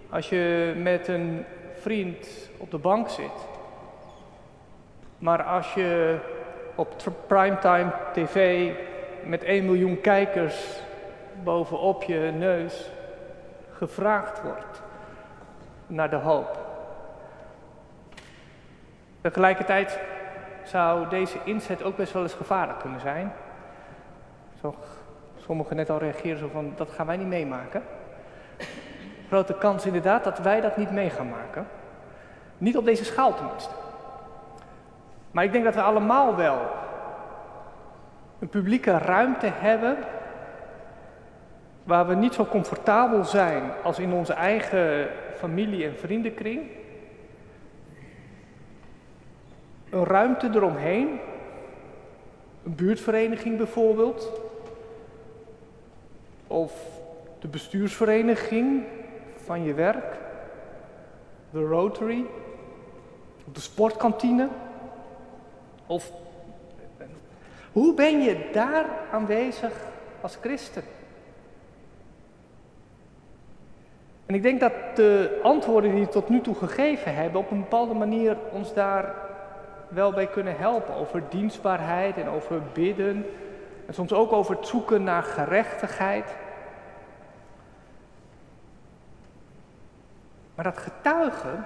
als 0.10 0.30
je 0.30 0.74
met 0.78 1.08
een 1.08 1.46
vriend 1.74 2.50
op 2.58 2.72
de 2.72 2.78
bank 2.78 3.10
zit 3.10 3.52
maar 5.24 5.44
als 5.44 5.74
je 5.74 6.18
op 6.76 6.96
primetime 7.28 7.92
tv 8.14 8.72
met 9.26 9.44
1 9.44 9.66
miljoen 9.66 10.02
kijkers 10.02 10.82
bovenop 11.44 12.04
je 12.04 12.32
neus 12.38 12.92
gevraagd 13.72 14.42
wordt 14.42 14.82
naar 15.88 16.10
de 16.10 16.16
hoop. 16.16 16.58
Tegelijkertijd 19.22 20.00
zou 20.64 21.10
deze 21.10 21.38
inzet 21.44 21.84
ook 21.84 21.96
best 21.96 22.14
wel 22.14 22.24
eens 22.24 22.34
gevaarlijk 22.34 22.80
kunnen 22.80 23.00
zijn. 23.00 23.34
Zo, 24.62 24.76
sommigen 25.36 25.76
net 25.76 25.90
al 25.90 25.98
reageren 25.98 26.40
zo 26.40 26.50
van, 26.54 26.74
dat 26.76 26.90
gaan 26.90 27.06
wij 27.06 27.18
niet 27.18 27.28
meemaken. 27.28 27.84
Grote 29.28 29.54
kans 29.54 29.86
inderdaad 29.86 30.24
dat 30.24 30.40
wij 30.40 30.62
dat 30.62 30.78
niet 30.78 30.92
mee 30.92 31.10
gaan 31.10 31.30
maken. 31.30 31.68
Niet 32.58 32.78
op 32.78 32.86
deze 32.86 33.06
schaal 33.06 33.36
tenminste. 33.36 33.83
Maar 35.34 35.44
ik 35.44 35.52
denk 35.52 35.64
dat 35.64 35.76
we 35.76 35.82
allemaal 35.82 36.36
wel 36.36 36.62
een 38.40 38.50
publieke 38.50 38.98
ruimte 38.98 39.48
hebben 39.54 39.98
waar 41.84 42.08
we 42.08 42.16
niet 42.16 42.34
zo 42.34 42.46
comfortabel 42.46 43.24
zijn 43.24 43.72
als 43.84 44.00
in 44.00 44.12
onze 44.12 44.34
eigen 44.34 45.08
familie- 45.36 45.86
en 45.86 45.98
vriendenkring. 45.98 46.62
Een 49.90 50.06
ruimte 50.06 50.50
eromheen, 50.54 51.20
een 52.66 52.76
buurtvereniging 52.76 53.58
bijvoorbeeld, 53.58 54.42
of 56.48 56.74
de 57.40 57.48
bestuursvereniging 57.48 58.84
van 59.36 59.64
je 59.64 59.74
werk, 59.74 60.18
de 61.50 61.66
Rotary, 61.66 62.26
de 63.54 63.60
sportkantine. 63.60 64.48
Of 65.88 66.12
hoe 67.72 67.94
ben 67.94 68.22
je 68.22 68.50
daar 68.52 68.86
aanwezig 69.12 69.74
als 70.22 70.38
christen? 70.42 70.84
En 74.26 74.36
ik 74.36 74.42
denk 74.42 74.60
dat 74.60 74.74
de 74.96 75.40
antwoorden 75.44 75.92
die 75.92 76.06
we 76.06 76.10
tot 76.10 76.30
nu 76.30 76.42
toe 76.42 76.56
gegeven 76.56 77.16
hebben 77.16 77.42
op 77.42 77.52
een 77.52 77.60
bepaalde 77.60 77.94
manier 77.94 78.38
ons 78.52 78.74
daar 78.74 79.16
wel 79.88 80.12
bij 80.12 80.28
kunnen 80.28 80.58
helpen. 80.58 80.96
Over 80.96 81.24
dienstbaarheid 81.30 82.18
en 82.18 82.28
over 82.28 82.62
bidden. 82.74 83.26
En 83.86 83.94
soms 83.94 84.14
ook 84.14 84.32
over 84.32 84.56
het 84.56 84.68
zoeken 84.68 85.04
naar 85.04 85.24
gerechtigheid. 85.24 86.36
Maar 90.56 90.66
dat 90.66 90.78
getuigen, 90.78 91.66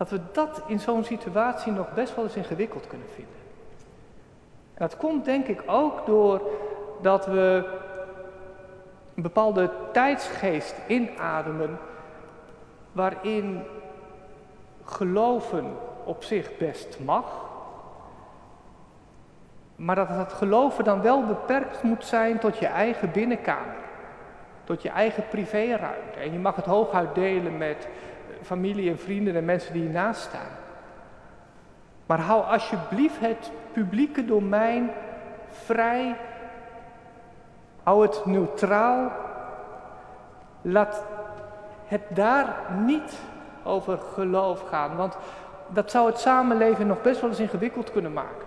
dat 0.00 0.10
we 0.10 0.20
dat 0.32 0.62
in 0.66 0.80
zo'n 0.80 1.04
situatie 1.04 1.72
nog 1.72 1.94
best 1.94 2.14
wel 2.14 2.24
eens 2.24 2.36
ingewikkeld 2.36 2.86
kunnen 2.86 3.06
vinden. 3.14 3.34
En 4.74 4.88
dat 4.88 4.96
komt 4.96 5.24
denk 5.24 5.46
ik 5.46 5.62
ook 5.66 6.06
door 6.06 6.42
dat 7.02 7.26
we 7.26 7.64
een 9.14 9.22
bepaalde 9.22 9.70
tijdsgeest 9.92 10.74
inademen 10.86 11.78
waarin 12.92 13.62
geloven 14.84 15.76
op 16.04 16.22
zich 16.24 16.56
best 16.56 16.98
mag, 17.04 17.24
maar 19.76 19.96
dat 19.96 20.08
dat 20.08 20.32
geloven 20.32 20.84
dan 20.84 21.02
wel 21.02 21.26
beperkt 21.26 21.82
moet 21.82 22.04
zijn 22.04 22.38
tot 22.38 22.58
je 22.58 22.66
eigen 22.66 23.10
binnenkamer, 23.12 23.76
tot 24.64 24.82
je 24.82 24.88
eigen 24.88 25.28
privéruimte. 25.28 26.18
En 26.18 26.32
je 26.32 26.38
mag 26.38 26.56
het 26.56 26.66
hooguit 26.66 27.14
delen 27.14 27.58
met 27.58 27.88
familie 28.42 28.90
en 28.90 28.98
vrienden 28.98 29.36
en 29.36 29.44
mensen 29.44 29.72
die 29.72 29.88
naast 29.88 30.20
staan. 30.20 30.50
Maar 32.06 32.20
hou 32.20 32.44
alsjeblieft 32.44 33.20
het 33.20 33.50
publieke 33.72 34.24
domein 34.24 34.90
vrij. 35.50 36.16
Hou 37.82 38.02
het 38.02 38.26
neutraal. 38.26 39.12
Laat 40.62 41.04
het 41.86 42.02
daar 42.08 42.56
niet 42.84 43.18
over 43.64 43.98
geloof 43.98 44.60
gaan, 44.60 44.96
want 44.96 45.16
dat 45.68 45.90
zou 45.90 46.06
het 46.06 46.18
samenleven 46.18 46.86
nog 46.86 47.02
best 47.02 47.20
wel 47.20 47.30
eens 47.30 47.40
ingewikkeld 47.40 47.92
kunnen 47.92 48.12
maken. 48.12 48.46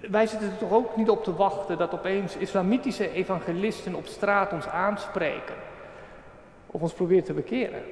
Wij 0.00 0.26
zitten 0.26 0.50
er 0.50 0.58
toch 0.58 0.72
ook 0.72 0.96
niet 0.96 1.10
op 1.10 1.24
te 1.24 1.34
wachten 1.34 1.78
dat 1.78 1.94
opeens 1.94 2.36
islamitische 2.36 3.12
evangelisten 3.12 3.94
op 3.94 4.06
straat 4.06 4.52
ons 4.52 4.68
aanspreken 4.68 5.54
of 6.66 6.80
ons 6.80 6.92
proberen 6.92 7.24
te 7.24 7.32
bekeren 7.32 7.82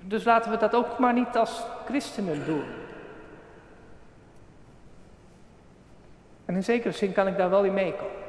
dus 0.00 0.24
laten 0.24 0.50
we 0.50 0.56
dat 0.56 0.74
ook 0.74 0.98
maar 0.98 1.12
niet 1.12 1.36
als 1.36 1.64
christenen 1.84 2.44
doen. 2.44 2.64
En 6.44 6.54
in 6.54 6.64
zekere 6.64 6.92
zin 6.92 7.12
kan 7.12 7.26
ik 7.26 7.36
daar 7.36 7.50
wel 7.50 7.64
in 7.64 7.74
meekomen. 7.74 8.24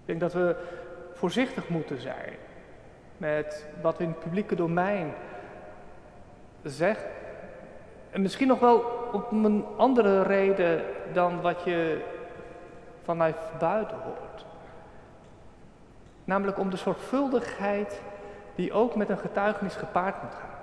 Ik 0.00 0.04
denk 0.04 0.20
dat 0.20 0.32
we 0.32 0.56
voorzichtig 1.12 1.68
moeten 1.68 2.00
zijn 2.00 2.34
met 3.16 3.66
wat 3.82 3.96
we 3.96 4.02
in 4.04 4.10
het 4.10 4.20
publieke 4.20 4.54
domein 4.54 5.14
zeggen. 6.62 7.10
En 8.10 8.22
misschien 8.22 8.48
nog 8.48 8.58
wel 8.58 8.78
op 9.12 9.32
een 9.32 9.64
andere 9.76 10.22
reden 10.22 10.84
dan 11.12 11.40
wat 11.40 11.64
je 11.64 12.04
vanuit 13.02 13.36
buiten 13.58 13.96
hoort. 13.96 14.44
Namelijk 16.24 16.58
om 16.58 16.70
de 16.70 16.76
zorgvuldigheid 16.76 18.00
die 18.58 18.72
ook 18.72 18.94
met 18.94 19.08
een 19.08 19.18
getuigenis 19.18 19.74
gepaard 19.74 20.22
moet 20.22 20.34
gaan. 20.34 20.58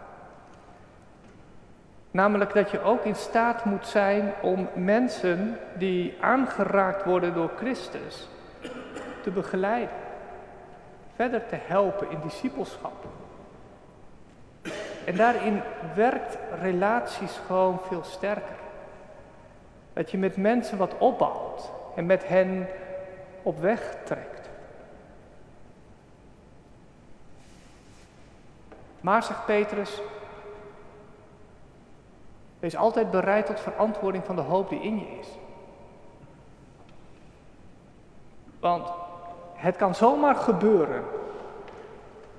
Namelijk 2.12 2.54
dat 2.54 2.72
je 2.72 2.82
ook 2.82 3.04
in 3.04 3.16
staat 3.16 3.66
moet 3.66 3.88
zijn 3.88 4.34
om 4.42 4.68
mensen 4.74 5.58
die 5.78 6.18
aangeraakt 6.22 7.04
worden 7.04 7.34
door 7.34 7.52
Christus 7.58 8.30
te 9.24 9.32
begeleiden, 9.32 9.96
verder 11.16 11.46
te 11.46 11.58
helpen 11.66 12.10
in 12.10 12.20
discipelschap. 12.24 13.06
En 15.06 15.16
daarin 15.16 15.62
werkt 15.96 16.38
relaties 16.62 17.40
gewoon 17.46 17.80
veel 17.88 18.04
sterker. 18.04 18.56
Dat 19.94 20.12
je 20.12 20.18
met 20.18 20.38
mensen 20.38 20.78
wat 20.78 20.98
opbouwt 20.98 21.72
en 21.96 22.06
met 22.06 22.28
hen 22.28 22.68
op 23.42 23.60
weg 23.60 23.96
trekt. 24.04 24.35
Maar, 29.06 29.24
zegt 29.24 29.46
Petrus, 29.46 30.02
wees 32.60 32.76
altijd 32.76 33.12
bereid 33.12 33.46
tot 33.46 33.60
verantwoording 33.60 34.26
van 34.26 34.36
de 34.36 34.42
hoop 34.42 34.70
die 34.70 34.82
in 34.82 35.00
je 35.00 35.20
is. 35.20 35.28
Want 38.60 38.88
het 39.54 39.76
kan 39.76 39.96
zomaar 39.96 40.36
gebeuren 40.36 41.04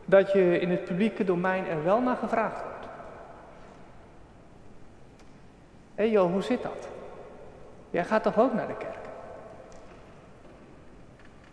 dat 0.04 0.32
je 0.32 0.58
in 0.58 0.70
het 0.70 0.84
publieke 0.84 1.24
domein 1.24 1.66
er 1.66 1.84
wel 1.84 2.00
naar 2.00 2.16
gevraagd 2.16 2.62
wordt. 2.62 2.86
Hé 5.94 6.02
hey 6.02 6.10
joh, 6.10 6.32
hoe 6.32 6.42
zit 6.42 6.62
dat? 6.62 6.88
Jij 7.90 8.04
gaat 8.04 8.22
toch 8.22 8.38
ook 8.38 8.54
naar 8.54 8.66
de 8.66 8.76
kerk? 8.76 9.04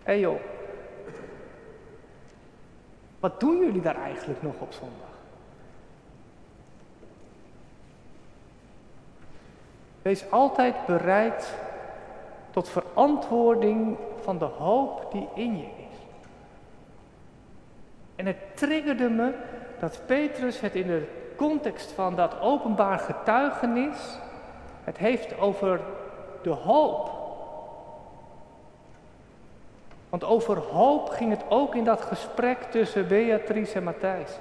Hé 0.03 0.11
hey 0.11 0.19
joh, 0.19 0.39
wat 3.23 3.39
doen 3.39 3.57
jullie 3.57 3.81
daar 3.81 3.95
eigenlijk 3.95 4.41
nog 4.41 4.53
op 4.59 4.73
zondag? 4.73 5.07
Wees 10.01 10.31
altijd 10.31 10.85
bereid 10.85 11.53
tot 12.51 12.69
verantwoording 12.69 13.97
van 14.21 14.37
de 14.37 14.45
hoop 14.45 15.11
die 15.11 15.27
in 15.35 15.57
je 15.57 15.63
is. 15.63 15.97
En 18.15 18.25
het 18.25 18.57
triggerde 18.57 19.09
me 19.09 19.33
dat 19.79 20.01
Petrus 20.05 20.59
het 20.59 20.75
in 20.75 20.87
de 20.87 21.31
context 21.35 21.91
van 21.91 22.15
dat 22.15 22.39
openbaar 22.39 22.99
getuigenis, 22.99 24.17
het 24.83 24.97
heeft 24.97 25.37
over 25.37 25.81
de 26.41 26.49
hoop. 26.49 27.12
Want 30.13 30.25
over 30.25 30.57
hoop 30.57 31.09
ging 31.09 31.29
het 31.29 31.43
ook 31.49 31.75
in 31.75 31.83
dat 31.83 32.01
gesprek 32.01 32.63
tussen 32.63 33.07
Beatrice 33.07 33.75
en 33.75 33.83
Matthijs. 33.83 34.31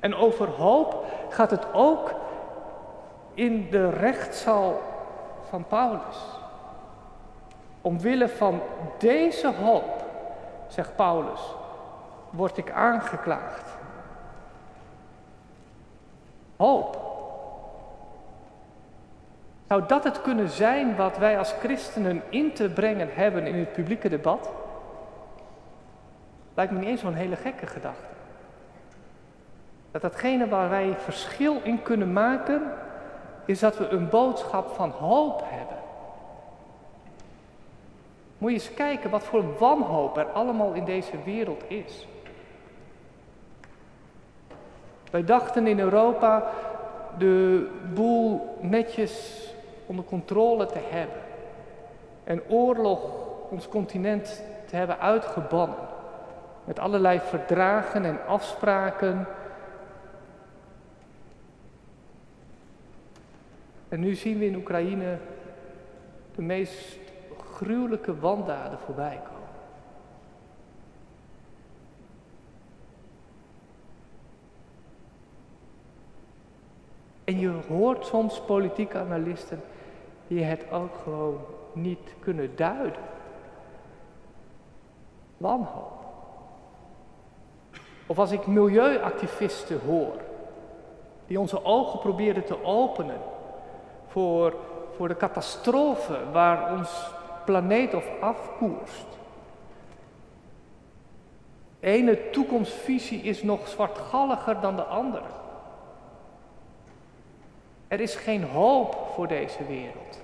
En 0.00 0.14
over 0.14 0.48
hoop 0.48 1.04
gaat 1.28 1.50
het 1.50 1.72
ook 1.72 2.14
in 3.34 3.70
de 3.70 3.90
rechtszaal 3.90 4.80
van 5.48 5.64
Paulus. 5.66 6.16
Omwille 7.80 8.28
van 8.28 8.60
deze 8.98 9.52
hoop, 9.52 10.04
zegt 10.66 10.96
Paulus, 10.96 11.40
word 12.30 12.56
ik 12.56 12.70
aangeklaagd. 12.70 13.70
Hoop. 16.56 17.05
Zou 19.68 19.82
dat 19.86 20.04
het 20.04 20.22
kunnen 20.22 20.48
zijn 20.48 20.96
wat 20.96 21.18
wij 21.18 21.38
als 21.38 21.52
christenen 21.52 22.22
in 22.28 22.52
te 22.52 22.70
brengen 22.70 23.08
hebben 23.12 23.46
in 23.46 23.54
het 23.54 23.72
publieke 23.72 24.08
debat? 24.08 24.50
Lijkt 26.54 26.72
me 26.72 26.78
niet 26.78 26.88
eens 26.88 27.00
zo'n 27.00 27.14
hele 27.14 27.36
gekke 27.36 27.66
gedachte. 27.66 28.14
Dat 29.90 30.02
datgene 30.02 30.48
waar 30.48 30.68
wij 30.68 30.94
verschil 30.98 31.60
in 31.62 31.82
kunnen 31.82 32.12
maken, 32.12 32.62
is 33.44 33.58
dat 33.58 33.78
we 33.78 33.88
een 33.88 34.08
boodschap 34.08 34.68
van 34.68 34.90
hoop 34.90 35.42
hebben. 35.44 35.76
Moet 38.38 38.50
je 38.50 38.56
eens 38.56 38.74
kijken 38.74 39.10
wat 39.10 39.22
voor 39.22 39.58
wanhoop 39.58 40.16
er 40.16 40.26
allemaal 40.26 40.72
in 40.72 40.84
deze 40.84 41.22
wereld 41.24 41.64
is. 41.68 42.06
Wij 45.10 45.24
dachten 45.24 45.66
in 45.66 45.78
Europa 45.78 46.50
de 47.18 47.68
boel 47.94 48.56
netjes 48.60 49.45
onder 49.86 50.04
controle 50.04 50.66
te 50.66 50.80
hebben. 50.90 51.20
En 52.24 52.42
oorlog 52.48 53.00
ons 53.50 53.68
continent 53.68 54.42
te 54.66 54.76
hebben 54.76 54.98
uitgebannen. 54.98 55.78
Met 56.64 56.78
allerlei 56.78 57.20
verdragen 57.20 58.04
en 58.04 58.26
afspraken. 58.26 59.26
En 63.88 64.00
nu 64.00 64.14
zien 64.14 64.38
we 64.38 64.46
in 64.46 64.56
Oekraïne 64.56 65.18
de 66.34 66.42
meest 66.42 66.98
gruwelijke 67.52 68.18
wandaden 68.18 68.78
voorbij 68.78 69.20
komen. 69.24 69.36
En 77.24 77.38
je 77.38 77.48
hoort 77.68 78.06
soms 78.06 78.40
politieke 78.40 78.98
analisten 78.98 79.60
die 80.26 80.44
het 80.44 80.70
ook 80.70 80.94
gewoon 81.02 81.38
niet 81.72 82.14
kunnen 82.20 82.56
duiden. 82.56 83.02
Wanhoop. 85.36 86.04
Of 88.06 88.18
als 88.18 88.30
ik 88.30 88.46
milieuactivisten 88.46 89.80
hoor, 89.86 90.14
die 91.26 91.40
onze 91.40 91.64
ogen 91.64 91.98
proberen 91.98 92.44
te 92.44 92.64
openen 92.64 93.20
voor, 94.06 94.54
voor 94.96 95.08
de 95.08 95.16
catastrofe 95.16 96.18
waar 96.32 96.72
ons 96.78 97.10
planeet 97.44 97.94
of 97.94 98.10
afkoerst. 98.20 99.06
Ene 101.80 102.30
toekomstvisie 102.30 103.22
is 103.22 103.42
nog 103.42 103.68
zwartgalliger 103.68 104.60
dan 104.60 104.76
de 104.76 104.82
andere. 104.82 105.24
Er 107.88 108.00
is 108.00 108.14
geen 108.14 108.44
hoop 108.44 109.10
voor 109.14 109.28
deze 109.28 109.64
wereld. 109.68 110.20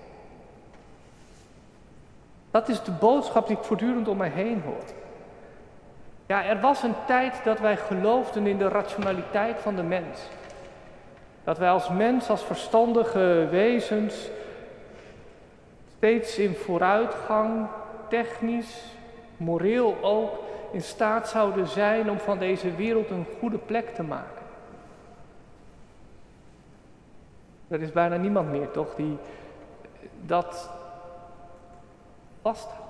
Dat 2.50 2.68
is 2.68 2.82
de 2.82 2.90
boodschap 2.90 3.46
die 3.46 3.56
ik 3.56 3.62
voortdurend 3.62 4.08
om 4.08 4.16
mij 4.16 4.28
heen 4.28 4.62
hoor. 4.64 4.82
Ja, 6.26 6.44
er 6.44 6.60
was 6.60 6.82
een 6.82 6.94
tijd 7.06 7.44
dat 7.44 7.60
wij 7.60 7.76
geloofden 7.76 8.46
in 8.46 8.58
de 8.58 8.68
rationaliteit 8.68 9.60
van 9.60 9.76
de 9.76 9.82
mens. 9.82 10.20
Dat 11.44 11.58
wij 11.58 11.70
als 11.70 11.88
mens, 11.88 12.28
als 12.28 12.44
verstandige 12.44 13.48
wezens, 13.50 14.28
steeds 15.96 16.38
in 16.38 16.54
vooruitgang, 16.54 17.66
technisch, 18.08 18.84
moreel 19.36 19.96
ook, 20.00 20.38
in 20.72 20.82
staat 20.82 21.28
zouden 21.28 21.66
zijn 21.66 22.10
om 22.10 22.18
van 22.18 22.38
deze 22.38 22.74
wereld 22.74 23.10
een 23.10 23.26
goede 23.38 23.58
plek 23.58 23.94
te 23.94 24.02
maken. 24.02 24.41
Er 27.72 27.82
is 27.82 27.92
bijna 27.92 28.16
niemand 28.16 28.50
meer, 28.50 28.70
toch, 28.70 28.94
die 28.94 29.18
dat 30.20 30.70
vasthoudt. 32.42 32.80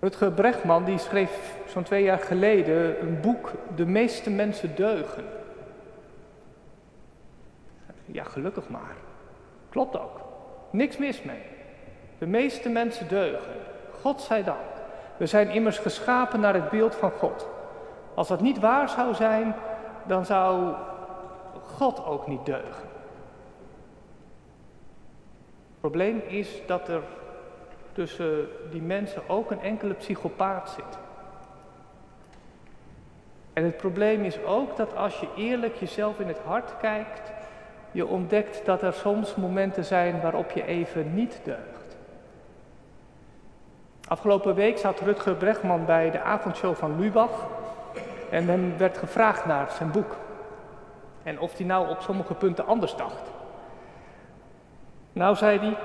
Rutger 0.00 0.32
Brechtman 0.32 0.84
die 0.84 0.98
schreef 0.98 1.56
zo'n 1.68 1.82
twee 1.82 2.02
jaar 2.02 2.18
geleden 2.18 3.02
een 3.02 3.20
boek, 3.20 3.52
De 3.74 3.86
meeste 3.86 4.30
mensen 4.30 4.74
deugen. 4.74 5.24
Ja, 8.04 8.24
gelukkig 8.24 8.68
maar. 8.68 8.94
Klopt 9.68 9.98
ook. 9.98 10.20
Niks 10.70 10.96
mis 10.96 11.22
mee. 11.22 11.42
De 12.18 12.26
meeste 12.26 12.68
mensen 12.68 13.08
deugen. 13.08 13.54
God 14.00 14.20
zij 14.20 14.44
dank. 14.44 14.58
We 15.16 15.26
zijn 15.26 15.50
immers 15.50 15.78
geschapen 15.78 16.40
naar 16.40 16.54
het 16.54 16.70
beeld 16.70 16.94
van 16.94 17.10
God. 17.10 17.48
Als 18.14 18.28
dat 18.28 18.40
niet 18.40 18.58
waar 18.58 18.88
zou 18.88 19.14
zijn, 19.14 19.54
dan 20.06 20.26
zou 20.26 20.74
God 21.66 22.04
ook 22.04 22.26
niet 22.26 22.46
deugen. 22.46 22.88
Het 25.70 25.80
probleem 25.80 26.22
is 26.26 26.62
dat 26.66 26.88
er 26.88 27.02
tussen 27.92 28.48
die 28.70 28.82
mensen 28.82 29.28
ook 29.28 29.50
een 29.50 29.60
enkele 29.60 29.94
psychopaat 29.94 30.70
zit. 30.70 30.98
En 33.52 33.64
het 33.64 33.76
probleem 33.76 34.24
is 34.24 34.44
ook 34.44 34.76
dat 34.76 34.96
als 34.96 35.20
je 35.20 35.28
eerlijk 35.36 35.76
jezelf 35.76 36.18
in 36.18 36.28
het 36.28 36.38
hart 36.38 36.76
kijkt, 36.80 37.32
je 37.90 38.06
ontdekt 38.06 38.64
dat 38.64 38.82
er 38.82 38.92
soms 38.92 39.34
momenten 39.34 39.84
zijn 39.84 40.20
waarop 40.20 40.50
je 40.50 40.64
even 40.64 41.14
niet 41.14 41.40
deugt. 41.44 41.96
Afgelopen 44.08 44.54
week 44.54 44.78
zat 44.78 45.00
Rutger 45.00 45.34
Bregman 45.34 45.84
bij 45.84 46.10
de 46.10 46.20
avondshow 46.20 46.74
van 46.74 47.00
Lubach 47.00 47.46
en 48.30 48.46
hem 48.48 48.76
werd 48.76 48.98
gevraagd 48.98 49.46
naar 49.46 49.70
zijn 49.70 49.90
boek. 49.90 50.16
En 51.26 51.40
of 51.40 51.56
hij 51.56 51.66
nou 51.66 51.88
op 51.88 52.00
sommige 52.00 52.34
punten 52.34 52.66
anders 52.66 52.96
dacht. 52.96 53.30
Nou, 55.12 55.36
zei 55.36 55.58
hij, 55.58 55.76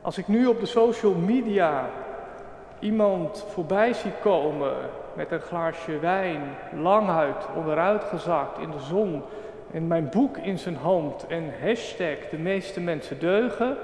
als 0.00 0.18
ik 0.18 0.28
nu 0.28 0.46
op 0.46 0.60
de 0.60 0.66
social 0.66 1.14
media 1.14 1.88
iemand 2.78 3.46
voorbij 3.48 3.92
zie 3.92 4.12
komen 4.22 4.72
met 5.14 5.30
een 5.30 5.40
glaasje 5.40 5.98
wijn, 5.98 6.42
languit, 6.72 7.46
onderuitgezakt 7.56 8.58
in 8.58 8.70
de 8.70 8.80
zon 8.80 9.22
en 9.72 9.86
mijn 9.86 10.08
boek 10.08 10.36
in 10.36 10.58
zijn 10.58 10.76
hand 10.76 11.26
en 11.26 11.52
hashtag 11.60 12.16
de 12.30 12.38
meeste 12.38 12.80
mensen 12.80 13.18
deugen, 13.18 13.76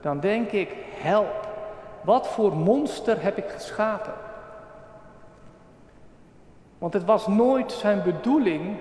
dan 0.00 0.20
denk 0.20 0.50
ik, 0.50 0.74
help, 0.90 1.48
wat 2.00 2.28
voor 2.28 2.56
monster 2.56 3.22
heb 3.22 3.36
ik 3.36 3.48
geschapen? 3.48 4.14
Want 6.78 6.92
het 6.92 7.04
was 7.04 7.26
nooit 7.26 7.72
zijn 7.72 8.02
bedoeling 8.02 8.76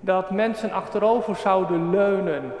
dat 0.00 0.30
mensen 0.30 0.70
achterover 0.70 1.36
zouden 1.36 1.90
leunen. 1.90 2.52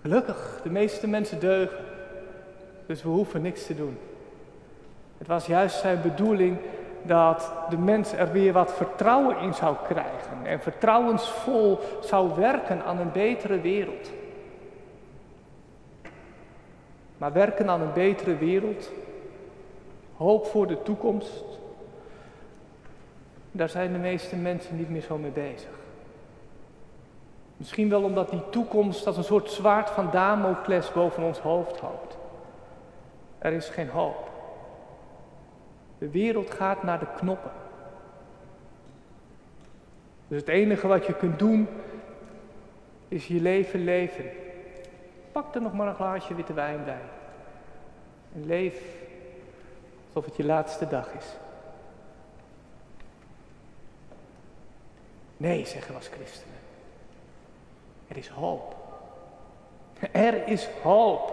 Gelukkig, 0.00 0.60
de 0.62 0.70
meeste 0.70 1.08
mensen 1.08 1.40
deugen, 1.40 1.84
dus 2.86 3.02
we 3.02 3.08
hoeven 3.08 3.42
niks 3.42 3.66
te 3.66 3.74
doen. 3.74 3.98
Het 5.18 5.26
was 5.26 5.46
juist 5.46 5.80
zijn 5.80 6.02
bedoeling 6.02 6.58
dat 7.02 7.52
de 7.68 7.78
mens 7.78 8.12
er 8.12 8.32
weer 8.32 8.52
wat 8.52 8.72
vertrouwen 8.72 9.38
in 9.38 9.54
zou 9.54 9.76
krijgen 9.86 10.46
en 10.46 10.60
vertrouwensvol 10.60 11.78
zou 12.00 12.34
werken 12.36 12.84
aan 12.84 12.98
een 12.98 13.12
betere 13.12 13.60
wereld. 13.60 14.10
Maar 17.18 17.32
werken 17.32 17.68
aan 17.68 17.80
een 17.80 17.92
betere 17.92 18.36
wereld, 18.36 18.90
hoop 20.16 20.46
voor 20.46 20.66
de 20.66 20.82
toekomst, 20.82 21.49
daar 23.52 23.68
zijn 23.68 23.92
de 23.92 23.98
meeste 23.98 24.36
mensen 24.36 24.76
niet 24.76 24.90
meer 24.90 25.00
zo 25.00 25.18
mee 25.18 25.30
bezig. 25.30 25.78
Misschien 27.56 27.88
wel 27.88 28.02
omdat 28.02 28.30
die 28.30 28.48
toekomst 28.50 29.06
als 29.06 29.16
een 29.16 29.24
soort 29.24 29.50
zwaard 29.50 29.90
van 29.90 30.10
Damocles 30.10 30.92
boven 30.92 31.22
ons 31.22 31.38
hoofd 31.38 31.80
hangt. 31.80 32.16
Er 33.38 33.52
is 33.52 33.68
geen 33.68 33.88
hoop. 33.88 34.30
De 35.98 36.10
wereld 36.10 36.50
gaat 36.50 36.82
naar 36.82 36.98
de 36.98 37.06
knoppen. 37.16 37.50
Dus 40.28 40.40
het 40.40 40.48
enige 40.48 40.86
wat 40.86 41.06
je 41.06 41.14
kunt 41.14 41.38
doen 41.38 41.68
is 43.08 43.26
je 43.26 43.40
leven 43.40 43.84
leven. 43.84 44.24
Pak 45.32 45.54
er 45.54 45.62
nog 45.62 45.72
maar 45.72 45.86
een 45.86 45.94
glaasje 45.94 46.34
witte 46.34 46.52
wijn 46.52 46.84
bij. 46.84 47.02
En 48.34 48.46
leef 48.46 48.82
alsof 50.06 50.24
het 50.24 50.36
je 50.36 50.44
laatste 50.44 50.88
dag 50.88 51.14
is. 51.14 51.26
Nee, 55.40 55.66
zeggen 55.66 55.90
we 55.90 55.96
als 55.96 56.08
christenen. 56.08 56.56
Er 58.08 58.16
is 58.16 58.28
hoop. 58.28 58.76
Er 60.12 60.46
is 60.46 60.68
hoop. 60.82 61.32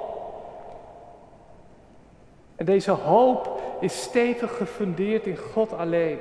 En 2.56 2.66
deze 2.66 2.92
hoop 2.92 3.62
is 3.80 4.02
stevig 4.02 4.58
gefundeerd 4.58 5.26
in 5.26 5.38
God 5.38 5.74
alleen. 5.74 6.20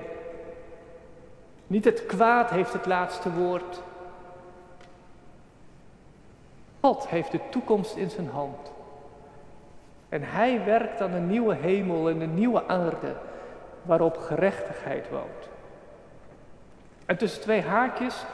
Niet 1.67 1.85
het 1.85 2.07
kwaad 2.07 2.51
heeft 2.51 2.73
het 2.73 2.87
laatste 2.87 3.33
woord. 3.33 3.83
God 6.81 7.09
heeft 7.09 7.33
de 7.33 7.41
toekomst 7.51 7.97
in 7.97 8.11
zijn 8.11 8.29
hand. 8.29 8.73
En 10.09 10.23
hij 10.23 10.65
werkt 10.65 11.01
aan 11.01 11.13
een 11.13 11.27
nieuwe 11.27 11.55
hemel 11.55 12.09
en 12.09 12.21
een 12.21 12.35
nieuwe 12.35 12.67
aarde 12.69 13.17
waarop 13.83 14.17
gerechtigheid 14.17 15.09
woont. 15.11 15.56
En 17.07 17.17
tussen 17.17 17.43
twee 17.43 17.63
haakjes, 17.63 18.25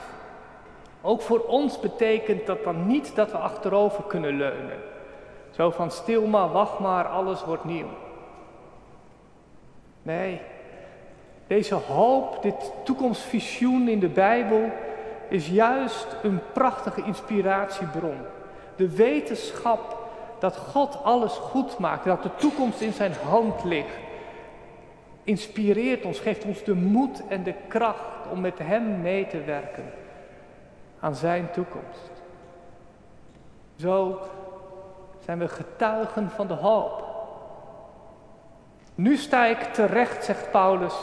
ook 1.01 1.23
voor 1.23 1.41
ons 1.41 1.81
betekent 1.81 2.47
dat 2.47 2.65
dan 2.65 2.87
niet 2.87 3.15
dat 3.15 3.31
we 3.31 3.37
achterover 3.37 4.05
kunnen 4.05 4.37
leunen. 4.37 4.79
Zo 5.51 5.71
van 5.71 5.91
stil 5.91 6.27
maar, 6.27 6.49
wacht 6.49 6.79
maar, 6.79 7.05
alles 7.05 7.45
wordt 7.45 7.65
nieuw. 7.65 7.89
Nee, 10.03 10.41
deze 11.47 11.75
hoop, 11.75 12.43
dit 12.43 12.73
toekomstvisioen 12.85 13.89
in 13.89 13.99
de 13.99 14.09
Bijbel 14.09 14.71
is 15.29 15.49
juist 15.49 16.07
een 16.23 16.41
prachtige 16.53 17.03
inspiratiebron. 17.03 18.17
De 18.77 18.95
wetenschap 18.95 20.01
dat 20.39 20.57
God 20.57 21.05
alles 21.05 21.33
goed 21.33 21.79
maakt, 21.79 22.05
dat 22.05 22.23
de 22.23 22.35
toekomst 22.37 22.81
in 22.81 22.93
zijn 22.93 23.13
hand 23.29 23.65
ligt, 23.65 23.97
inspireert 25.25 26.05
ons, 26.05 26.19
geeft 26.19 26.45
ons 26.45 26.65
de 26.65 26.75
moed 26.75 27.23
en 27.29 27.43
de 27.43 27.55
kracht 27.69 28.31
om 28.31 28.41
met 28.41 28.59
Hem 28.59 29.01
mee 29.01 29.27
te 29.27 29.45
werken 29.45 29.85
aan 31.01 31.15
Zijn 31.15 31.51
toekomst. 31.51 32.11
Zo 33.77 34.19
zijn 35.25 35.39
we 35.39 35.49
getuigen 35.49 36.31
van 36.31 36.47
de 36.47 36.55
hoop. 36.55 37.05
Nu 38.95 39.17
sta 39.17 39.45
ik 39.45 39.63
terecht, 39.63 40.25
zegt 40.25 40.51
Paulus, 40.51 40.95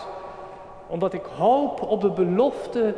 omdat 0.88 1.14
ik 1.14 1.26
hoop 1.38 1.82
op 1.82 2.02
de 2.02 2.12
belofte 2.12 2.96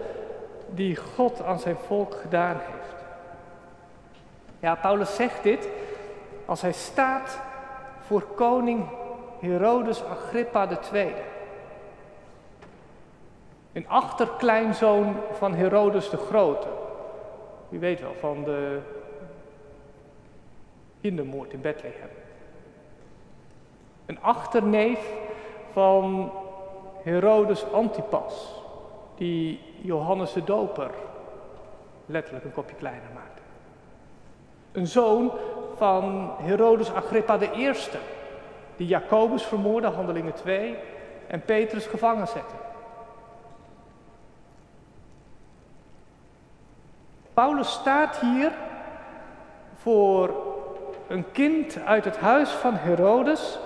die 0.70 0.96
God 0.96 1.44
aan 1.44 1.60
zijn 1.60 1.76
volk 1.88 2.16
gedaan 2.16 2.56
heeft. 2.56 3.04
Ja, 4.60 4.76
Paulus 4.76 5.16
zegt 5.16 5.44
dit 5.44 5.68
als 6.46 6.62
hij 6.62 6.72
staat 6.72 7.40
voor 8.00 8.22
koning 8.22 8.86
Herodes 9.42 10.04
Agrippa 10.04 10.70
II. 10.94 11.14
Een 13.74 13.88
achterkleinzoon 13.88 15.16
van 15.32 15.54
Herodes 15.54 16.10
de 16.10 16.18
Grote. 16.18 16.68
U 17.70 17.80
weet 17.80 18.02
wel, 18.02 18.14
van 18.20 18.44
de 18.44 18.80
kindermoord 21.02 21.54
in 21.54 21.62
Bethlehem. 21.62 22.10
Een 24.06 24.22
achterneef 24.22 25.00
van 25.72 26.32
Herodes 27.04 27.72
Antipas, 27.72 28.64
die 29.16 29.60
Johannes 29.82 30.34
de 30.34 30.44
Doper 30.44 30.92
letterlijk 32.06 32.46
een 32.46 32.54
kopje 32.54 32.76
kleiner 32.76 33.10
maakte. 33.14 33.42
Een 34.72 34.88
zoon 34.88 35.32
van 35.78 36.32
Herodes 36.38 36.94
Agrippa 36.94 37.40
I, 37.56 37.74
die 38.82 38.90
Jacobus 38.90 39.44
vermoordde, 39.44 39.90
handelingen 39.90 40.34
2, 40.34 40.78
en 41.28 41.42
Petrus 41.46 41.86
gevangen 41.86 42.28
zette. 42.28 42.56
Paulus 47.34 47.72
staat 47.72 48.18
hier 48.18 48.52
voor 49.76 50.36
een 51.08 51.32
kind 51.32 51.80
uit 51.86 52.06
het 52.06 52.18
huis 52.18 52.50
van 52.50 52.76
Herodes, 52.76 53.60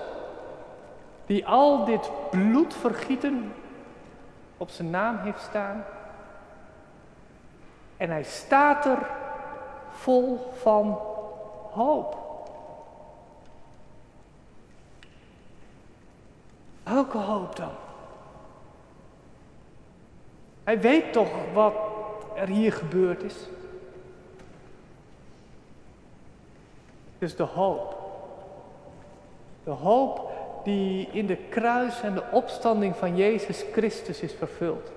die 1.26 1.46
al 1.46 1.84
dit 1.84 2.10
bloedvergieten 2.30 3.52
op 4.56 4.70
zijn 4.70 4.90
naam 4.90 5.18
heeft 5.18 5.40
staan. 5.40 5.84
En 7.96 8.10
hij 8.10 8.22
staat 8.22 8.84
er 8.86 8.98
vol 9.90 10.50
van 10.52 10.98
hoop. 11.70 12.25
Welke 16.96 17.18
hoop 17.18 17.56
dan? 17.56 17.70
Hij 20.64 20.80
weet 20.80 21.12
toch 21.12 21.28
wat 21.52 21.74
er 22.36 22.48
hier 22.48 22.72
gebeurd 22.72 23.22
is? 23.22 23.36
Is 27.18 27.36
de 27.36 27.42
hoop. 27.42 27.96
De 29.64 29.70
hoop 29.70 30.30
die 30.64 31.08
in 31.12 31.26
de 31.26 31.36
kruis 31.36 32.00
en 32.00 32.14
de 32.14 32.24
opstanding 32.32 32.96
van 32.96 33.16
Jezus 33.16 33.64
Christus 33.72 34.20
is 34.20 34.32
vervuld. 34.32 34.92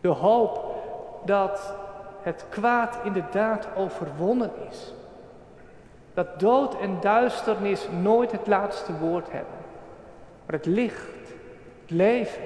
De 0.00 0.08
hoop 0.08 0.74
dat 1.24 1.74
het 2.22 2.44
kwaad 2.48 2.98
inderdaad 3.04 3.68
overwonnen 3.76 4.50
is. 4.70 4.92
Dat 6.14 6.40
dood 6.40 6.80
en 6.80 7.00
duisternis 7.00 7.88
nooit 8.02 8.32
het 8.32 8.46
laatste 8.46 8.98
woord 8.98 9.30
hebben. 9.30 9.65
Maar 10.46 10.56
het 10.56 10.66
licht, 10.66 11.08
het 11.82 11.90
leven, 11.90 12.42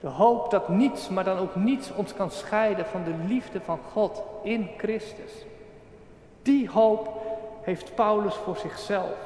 de 0.00 0.08
hoop 0.08 0.50
dat 0.50 0.68
niets, 0.68 1.08
maar 1.08 1.24
dan 1.24 1.38
ook 1.38 1.54
niets 1.54 1.92
ons 1.94 2.14
kan 2.14 2.30
scheiden 2.30 2.86
van 2.86 3.04
de 3.04 3.14
liefde 3.26 3.60
van 3.60 3.78
God 3.92 4.22
in 4.42 4.68
Christus. 4.76 5.32
Die 6.42 6.70
hoop 6.70 7.22
heeft 7.62 7.94
Paulus 7.94 8.34
voor 8.34 8.56
zichzelf. 8.56 9.16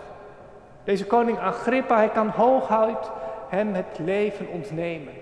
Deze 0.84 1.06
koning 1.06 1.38
Agrippa, 1.38 1.96
hij 1.96 2.08
kan 2.08 2.28
hooguit 2.28 3.10
hem 3.48 3.74
het 3.74 3.98
leven 3.98 4.48
ontnemen. 4.48 5.12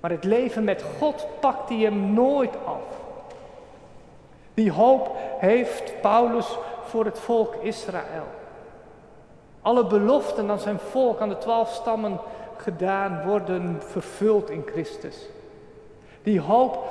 Maar 0.00 0.10
het 0.10 0.24
leven 0.24 0.64
met 0.64 0.84
God 0.98 1.26
pakt 1.40 1.68
hij 1.68 1.78
hem 1.78 2.12
nooit 2.12 2.54
af. 2.64 2.82
Die 4.54 4.72
hoop 4.72 5.16
heeft 5.38 6.00
Paulus 6.00 6.58
voor 6.84 7.04
het 7.04 7.18
volk 7.18 7.54
Israël. 7.54 8.26
Alle 9.66 9.86
beloften 9.86 10.50
aan 10.50 10.58
zijn 10.58 10.78
volk, 10.78 11.20
aan 11.20 11.28
de 11.28 11.38
twaalf 11.38 11.72
stammen 11.72 12.18
gedaan, 12.56 13.22
worden 13.24 13.76
vervuld 13.82 14.50
in 14.50 14.62
Christus. 14.66 15.28
Die 16.22 16.40
hoop 16.40 16.84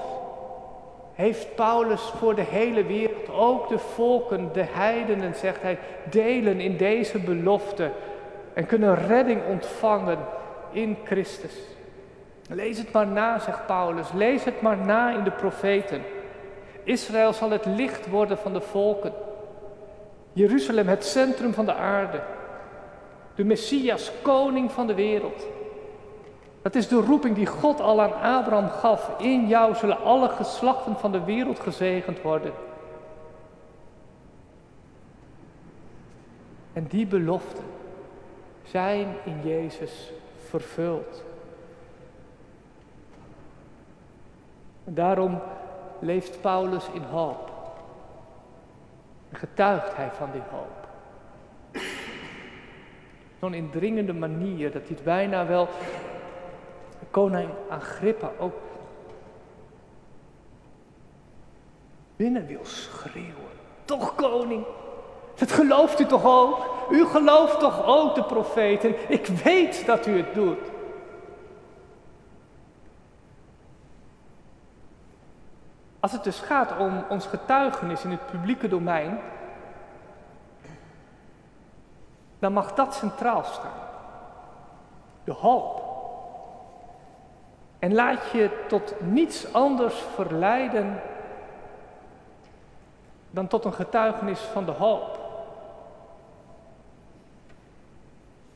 heeft 1.13 1.55
Paulus 1.55 2.01
voor 2.01 2.35
de 2.35 2.41
hele 2.41 2.85
wereld, 2.85 3.29
ook 3.29 3.69
de 3.69 3.77
volken, 3.77 4.49
de 4.53 4.65
heidenen, 4.69 5.35
zegt 5.35 5.61
hij, 5.61 5.79
delen 6.09 6.59
in 6.59 6.77
deze 6.77 7.19
belofte 7.19 7.91
en 8.53 8.65
kunnen 8.65 9.07
redding 9.07 9.41
ontvangen 9.49 10.19
in 10.71 10.97
Christus. 11.03 11.53
Lees 12.49 12.77
het 12.77 12.91
maar 12.91 13.07
na, 13.07 13.39
zegt 13.39 13.65
Paulus, 13.65 14.07
lees 14.13 14.43
het 14.43 14.61
maar 14.61 14.77
na 14.77 15.13
in 15.13 15.23
de 15.23 15.31
profeten. 15.31 16.01
Israël 16.83 17.33
zal 17.33 17.49
het 17.49 17.65
licht 17.65 18.09
worden 18.09 18.37
van 18.37 18.53
de 18.53 18.61
volken. 18.61 19.13
Jeruzalem 20.33 20.87
het 20.87 21.05
centrum 21.05 21.53
van 21.53 21.65
de 21.65 21.73
aarde. 21.73 22.19
De 23.35 23.43
Messias, 23.43 24.11
koning 24.21 24.71
van 24.71 24.87
de 24.87 24.93
wereld. 24.93 25.45
Dat 26.61 26.75
is 26.75 26.87
de 26.87 27.01
roeping 27.01 27.35
die 27.35 27.45
God 27.45 27.81
al 27.81 28.01
aan 28.01 28.13
Abraham 28.13 28.69
gaf. 28.69 29.19
In 29.19 29.47
jou 29.47 29.75
zullen 29.75 30.01
alle 30.01 30.29
geslachten 30.29 30.95
van 30.95 31.11
de 31.11 31.23
wereld 31.23 31.59
gezegend 31.59 32.21
worden. 32.21 32.53
En 36.73 36.87
die 36.87 37.05
beloften 37.05 37.63
zijn 38.63 39.15
in 39.23 39.41
Jezus 39.43 40.11
vervuld. 40.49 41.23
Daarom 44.83 45.41
leeft 45.99 46.41
Paulus 46.41 46.85
in 46.93 47.03
hoop. 47.03 47.51
Getuigt 49.31 49.95
hij 49.95 50.09
van 50.11 50.31
die 50.31 50.43
hoop. 50.51 50.87
Zo'n 53.45 53.53
indringende 53.53 54.13
manier 54.13 54.71
dat 54.71 54.81
hij 54.87 54.97
bijna 55.03 55.45
wel 55.45 55.67
koning 57.11 57.49
Agrippa 57.69 58.31
ook 58.39 58.53
binnen 62.15 62.45
wil 62.45 62.65
schreeuwen. 62.65 63.53
Toch 63.85 64.15
koning, 64.15 64.65
dat 65.35 65.51
gelooft 65.51 65.99
u 65.99 66.05
toch 66.05 66.25
ook? 66.25 66.87
U 66.91 67.05
gelooft 67.05 67.59
toch 67.59 67.85
ook 67.85 68.15
de 68.15 68.23
profeten? 68.23 68.95
Ik 69.11 69.27
weet 69.27 69.85
dat 69.85 70.05
u 70.05 70.17
het 70.17 70.33
doet. 70.33 70.59
Als 75.99 76.11
het 76.11 76.23
dus 76.23 76.39
gaat 76.39 76.77
om 76.77 77.03
ons 77.09 77.25
getuigenis 77.25 78.03
in 78.03 78.11
het 78.11 78.25
publieke 78.25 78.67
domein, 78.67 79.19
dan 82.45 82.53
mag 82.53 82.73
dat 82.73 82.93
centraal 82.93 83.43
staan. 83.43 83.79
De 85.23 85.31
hoop. 85.31 85.83
En 87.79 87.93
laat 87.93 88.29
je 88.31 88.65
tot 88.67 88.93
niets 89.01 89.53
anders 89.53 89.95
verleiden 89.95 91.01
dan 93.31 93.47
tot 93.47 93.65
een 93.65 93.73
getuigenis 93.73 94.39
van 94.39 94.65
de 94.65 94.71
hoop. 94.71 95.19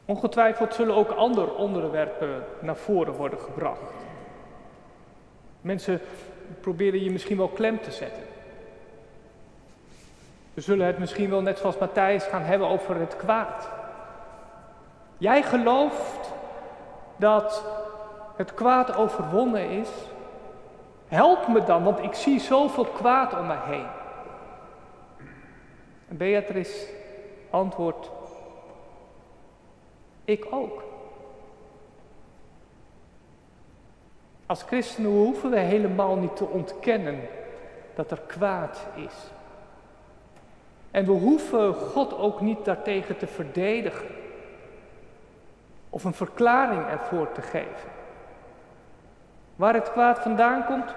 Ongetwijfeld 0.06 0.74
zullen 0.74 0.96
ook 0.96 1.12
andere 1.12 1.54
onderwerpen 1.54 2.44
naar 2.60 2.78
voren 2.78 3.14
worden 3.14 3.40
gebracht. 3.40 3.94
Mensen 5.62 6.02
proberen 6.62 7.04
je 7.04 7.12
misschien 7.12 7.38
wel 7.38 7.50
klem 7.50 7.82
te 7.82 7.92
zetten. 7.92 8.24
We 10.54 10.62
zullen 10.62 10.86
het 10.86 10.98
misschien 10.98 11.30
wel 11.30 11.42
net 11.42 11.58
zoals 11.58 11.78
Matthijs 11.78 12.24
gaan 12.24 12.42
hebben 12.42 12.68
over 12.68 12.96
het 12.96 13.16
kwaad. 13.16 13.79
Jij 15.20 15.44
gelooft 15.44 16.34
dat 17.16 17.64
het 18.36 18.54
kwaad 18.54 18.96
overwonnen 18.96 19.70
is. 19.70 19.90
Help 21.08 21.48
me 21.48 21.64
dan, 21.64 21.84
want 21.84 22.00
ik 22.00 22.14
zie 22.14 22.40
zoveel 22.40 22.86
kwaad 22.86 23.40
om 23.40 23.48
me 23.48 23.56
heen. 23.66 23.88
En 26.08 26.18
Beatrice 26.18 26.88
antwoordt, 27.50 28.12
ik 30.24 30.48
ook. 30.50 30.84
Als 34.46 34.64
christenen 34.64 35.12
hoeven 35.12 35.50
we 35.50 35.60
helemaal 35.60 36.16
niet 36.16 36.36
te 36.36 36.46
ontkennen 36.46 37.20
dat 37.96 38.12
er 38.12 38.22
kwaad 38.28 38.88
is. 38.96 39.14
En 40.92 41.06
we 41.06 41.12
hoeven 41.12 41.74
God 41.74 42.18
ook 42.18 42.42
niet 42.42 42.66
daartegen 42.66 43.18
te 43.18 43.28
verdedigen 43.28 44.18
of 45.90 46.04
een 46.04 46.14
verklaring 46.14 46.88
ervoor 46.88 47.32
te 47.32 47.42
geven. 47.42 47.90
Waar 49.56 49.74
het 49.74 49.92
kwaad 49.92 50.20
vandaan 50.20 50.66
komt? 50.66 50.96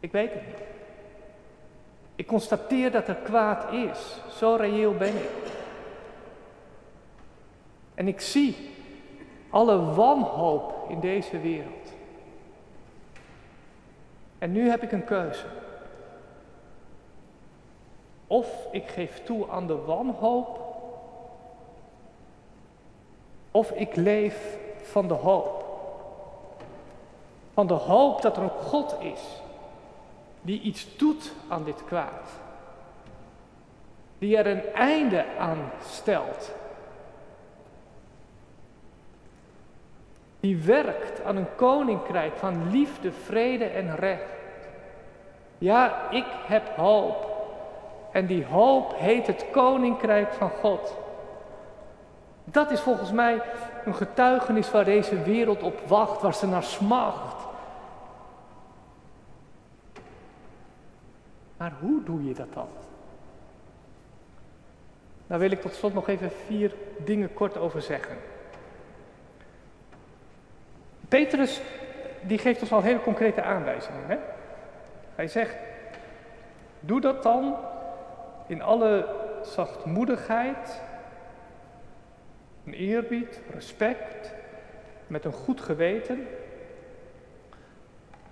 Ik 0.00 0.12
weet 0.12 0.32
het 0.32 0.46
niet. 0.46 0.62
Ik 2.14 2.26
constateer 2.26 2.90
dat 2.90 3.08
er 3.08 3.14
kwaad 3.14 3.72
is. 3.72 4.20
Zo 4.36 4.54
reëel 4.54 4.94
ben 4.94 5.16
ik. 5.16 5.50
En 7.94 8.08
ik 8.08 8.20
zie 8.20 8.70
alle 9.50 9.94
wanhoop 9.94 10.86
in 10.88 11.00
deze 11.00 11.40
wereld. 11.40 11.92
En 14.38 14.52
nu 14.52 14.68
heb 14.68 14.82
ik 14.82 14.92
een 14.92 15.04
keuze. 15.04 15.46
Of 18.26 18.68
ik 18.70 18.88
geef 18.88 19.22
toe 19.22 19.50
aan 19.50 19.66
de 19.66 19.76
wanhoop, 19.76 20.61
of 23.52 23.70
ik 23.70 23.96
leef 23.96 24.58
van 24.82 25.08
de 25.08 25.14
hoop. 25.14 25.64
Van 27.54 27.66
de 27.66 27.74
hoop 27.74 28.22
dat 28.22 28.36
er 28.36 28.42
een 28.42 28.50
God 28.50 28.96
is 29.00 29.42
die 30.42 30.60
iets 30.60 30.96
doet 30.96 31.32
aan 31.48 31.64
dit 31.64 31.84
kwaad. 31.84 32.40
Die 34.18 34.36
er 34.36 34.46
een 34.46 34.72
einde 34.72 35.24
aan 35.38 35.70
stelt. 35.84 36.54
Die 40.40 40.56
werkt 40.56 41.24
aan 41.24 41.36
een 41.36 41.54
koninkrijk 41.56 42.36
van 42.36 42.70
liefde, 42.70 43.12
vrede 43.12 43.64
en 43.64 43.96
recht. 43.96 44.32
Ja, 45.58 46.10
ik 46.10 46.26
heb 46.46 46.76
hoop. 46.76 47.30
En 48.12 48.26
die 48.26 48.44
hoop 48.44 48.94
heet 48.96 49.26
het 49.26 49.46
koninkrijk 49.50 50.32
van 50.32 50.50
God. 50.50 50.96
Dat 52.52 52.70
is 52.70 52.80
volgens 52.80 53.12
mij 53.12 53.42
een 53.84 53.94
getuigenis 53.94 54.70
waar 54.70 54.84
deze 54.84 55.22
wereld 55.22 55.62
op 55.62 55.80
wacht, 55.86 56.22
waar 56.22 56.34
ze 56.34 56.46
naar 56.46 56.62
smacht. 56.62 57.46
Maar 61.56 61.72
hoe 61.80 62.02
doe 62.04 62.24
je 62.24 62.34
dat 62.34 62.52
dan? 62.52 62.68
Daar 65.26 65.38
wil 65.38 65.50
ik 65.50 65.60
tot 65.60 65.74
slot 65.74 65.94
nog 65.94 66.08
even 66.08 66.30
vier 66.46 66.74
dingen 67.04 67.34
kort 67.34 67.58
over 67.58 67.82
zeggen. 67.82 68.16
Petrus 71.08 71.60
die 72.20 72.38
geeft 72.38 72.60
ons 72.60 72.72
al 72.72 72.82
hele 72.82 73.02
concrete 73.02 73.42
aanwijzingen. 73.42 74.06
Hè? 74.06 74.16
Hij 75.14 75.28
zegt, 75.28 75.56
doe 76.80 77.00
dat 77.00 77.22
dan 77.22 77.56
in 78.46 78.62
alle 78.62 79.06
zachtmoedigheid, 79.42 80.80
een 82.64 82.72
eerbied, 82.72 83.40
respect, 83.50 84.32
met 85.06 85.24
een 85.24 85.32
goed 85.32 85.60
geweten. 85.60 86.26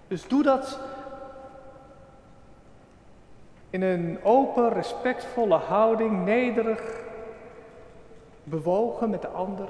Dus 0.09 0.29
doe 0.29 0.43
dat 0.43 0.81
in 3.71 3.83
een 3.83 4.19
open, 4.23 4.73
respectvolle 4.73 5.57
houding, 5.57 6.25
nederig, 6.25 7.01
bewogen 8.45 9.11
met 9.11 9.23
de 9.23 9.29
ander. 9.29 9.69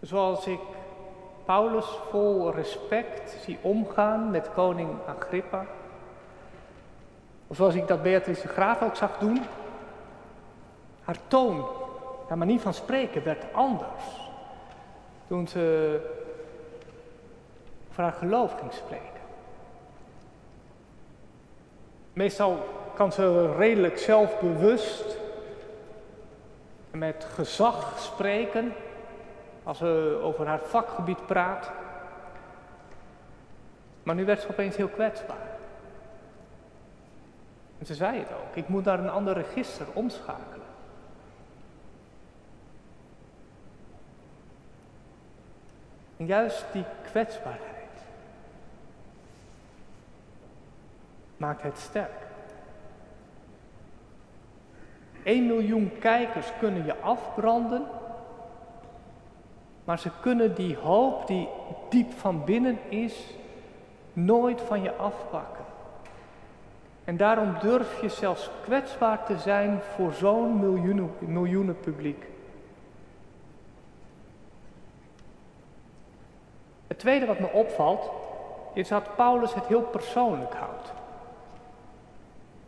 Zoals 0.00 0.46
ik 0.46 0.60
Paulus 1.44 1.98
vol 2.10 2.52
respect 2.52 3.36
zie 3.44 3.58
omgaan 3.60 4.30
met 4.30 4.52
koning 4.52 4.90
Agrippa. 5.06 5.66
Of 7.46 7.56
zoals 7.56 7.74
ik 7.74 7.88
dat 7.88 8.02
Beatrice 8.02 8.48
Graaf 8.48 8.82
ook 8.82 8.96
zag 8.96 9.18
doen. 9.18 9.42
Haar 11.04 11.18
toon, 11.26 11.64
haar 12.28 12.38
manier 12.38 12.60
van 12.60 12.74
spreken 12.74 13.24
werd 13.24 13.44
anders. 13.52 14.04
Toen 15.26 15.48
ze 15.48 16.00
over 17.90 18.02
haar 18.02 18.12
geloof 18.12 18.54
ging 18.58 18.72
spreken. 18.72 19.20
Meestal 22.12 22.58
kan 22.94 23.12
ze 23.12 23.54
redelijk 23.56 23.98
zelfbewust 23.98 25.18
met 26.90 27.26
gezag 27.34 27.98
spreken 27.98 28.72
als 29.62 29.78
ze 29.78 30.18
over 30.22 30.46
haar 30.46 30.60
vakgebied 30.60 31.26
praat. 31.26 31.70
Maar 34.02 34.14
nu 34.14 34.24
werd 34.24 34.40
ze 34.40 34.48
opeens 34.50 34.76
heel 34.76 34.88
kwetsbaar. 34.88 35.56
En 37.78 37.86
ze 37.86 37.94
zei 37.94 38.18
het 38.18 38.32
ook, 38.32 38.56
ik 38.56 38.68
moet 38.68 38.84
naar 38.84 38.98
een 38.98 39.10
ander 39.10 39.34
register 39.34 39.86
omschakelen. 39.92 40.67
En 46.18 46.26
juist 46.26 46.64
die 46.72 46.84
kwetsbaarheid 47.10 47.78
maakt 51.36 51.62
het 51.62 51.78
sterk. 51.78 52.26
1 55.22 55.46
miljoen 55.46 55.98
kijkers 55.98 56.52
kunnen 56.58 56.84
je 56.84 56.96
afbranden, 56.96 57.86
maar 59.84 59.98
ze 59.98 60.10
kunnen 60.20 60.54
die 60.54 60.76
hoop 60.76 61.26
die 61.26 61.48
diep 61.88 62.12
van 62.12 62.44
binnen 62.44 62.78
is, 62.88 63.34
nooit 64.12 64.60
van 64.60 64.82
je 64.82 64.94
afpakken. 64.94 65.64
En 67.04 67.16
daarom 67.16 67.54
durf 67.60 68.00
je 68.00 68.08
zelfs 68.08 68.50
kwetsbaar 68.62 69.24
te 69.24 69.38
zijn 69.38 69.80
voor 69.80 70.12
zo'n 70.12 70.60
miljoenen, 70.60 71.10
miljoenen 71.18 71.80
publiek. 71.80 72.26
Het 76.88 76.98
tweede 76.98 77.26
wat 77.26 77.38
me 77.38 77.52
opvalt, 77.52 78.10
is 78.72 78.88
dat 78.88 79.16
Paulus 79.16 79.54
het 79.54 79.66
heel 79.66 79.82
persoonlijk 79.82 80.54
houdt. 80.54 80.92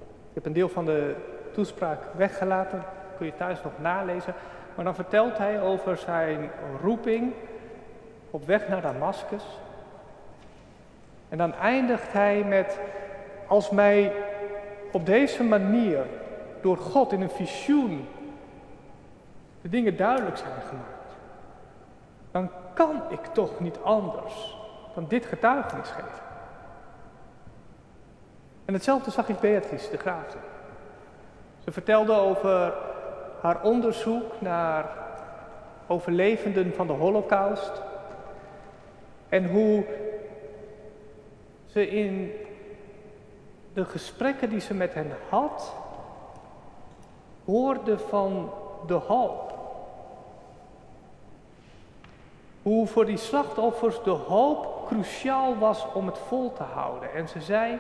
Ik 0.01 0.35
heb 0.37 0.47
een 0.47 0.53
deel 0.53 0.69
van 0.69 0.85
de 0.85 1.15
toespraak 1.53 1.99
weggelaten, 2.17 2.85
kun 3.17 3.27
je 3.27 3.35
thuis 3.35 3.63
nog 3.63 3.73
nalezen. 3.79 4.35
Maar 4.75 4.85
dan 4.85 4.95
vertelt 4.95 5.39
hij 5.39 5.63
over 5.63 5.97
zijn 5.97 6.51
roeping 6.83 7.33
op 8.31 8.47
weg 8.47 8.69
naar 8.69 8.81
Damascus. 8.81 9.45
En 11.29 11.39
dan 11.39 11.55
eindigt 11.55 12.13
hij 12.13 12.45
met, 12.45 12.79
als 13.47 13.71
mij 13.71 14.13
op 14.93 15.07
deze 15.07 15.43
manier 15.43 16.07
door 16.61 16.77
God 16.77 17.13
in 17.13 17.21
een 17.21 17.31
visioen 17.31 18.09
de 19.63 19.69
dingen 19.69 19.97
duidelijk 19.97 20.37
zijn 20.37 20.61
gemaakt, 20.69 21.15
dan 22.31 22.51
kan 22.75 23.03
ik 23.09 23.27
toch 23.27 23.61
niet 23.61 23.79
anders 23.83 24.57
dan 24.95 25.05
dit 25.09 25.27
getuigenis 25.27 25.89
geven. 25.89 26.23
En 28.65 28.75
hetzelfde 28.75 29.11
zag 29.11 29.29
ik 29.29 29.41
Beatrice 29.41 29.91
de 29.91 29.97
Graaf. 29.97 30.37
Ze 31.65 31.73
vertelde 31.73 32.13
over 32.13 32.75
haar 33.41 33.63
onderzoek 33.63 34.41
naar 34.41 34.85
overlevenden 35.87 36.75
van 36.75 36.87
de 36.87 36.93
Holocaust 36.93 37.83
en 39.29 39.49
hoe 39.51 39.85
ze 41.67 41.89
in 41.89 42.33
de 43.73 43.85
gesprekken 43.85 44.49
die 44.49 44.61
ze 44.61 44.75
met 44.75 44.95
hen 44.95 45.13
had, 45.29 45.75
hoorde 47.45 47.99
van 47.99 48.51
de 48.87 48.95
hoop. 48.95 49.60
Hoe 52.63 52.87
voor 52.87 53.05
die 53.05 53.17
slachtoffers 53.17 54.03
de 54.03 54.11
hoop 54.11 54.87
cruciaal 54.87 55.59
was 55.59 55.87
om 55.93 56.07
het 56.07 56.19
vol 56.19 56.53
te 56.53 56.63
houden. 56.63 57.13
En 57.15 57.29
ze 57.29 57.41
zei, 57.41 57.79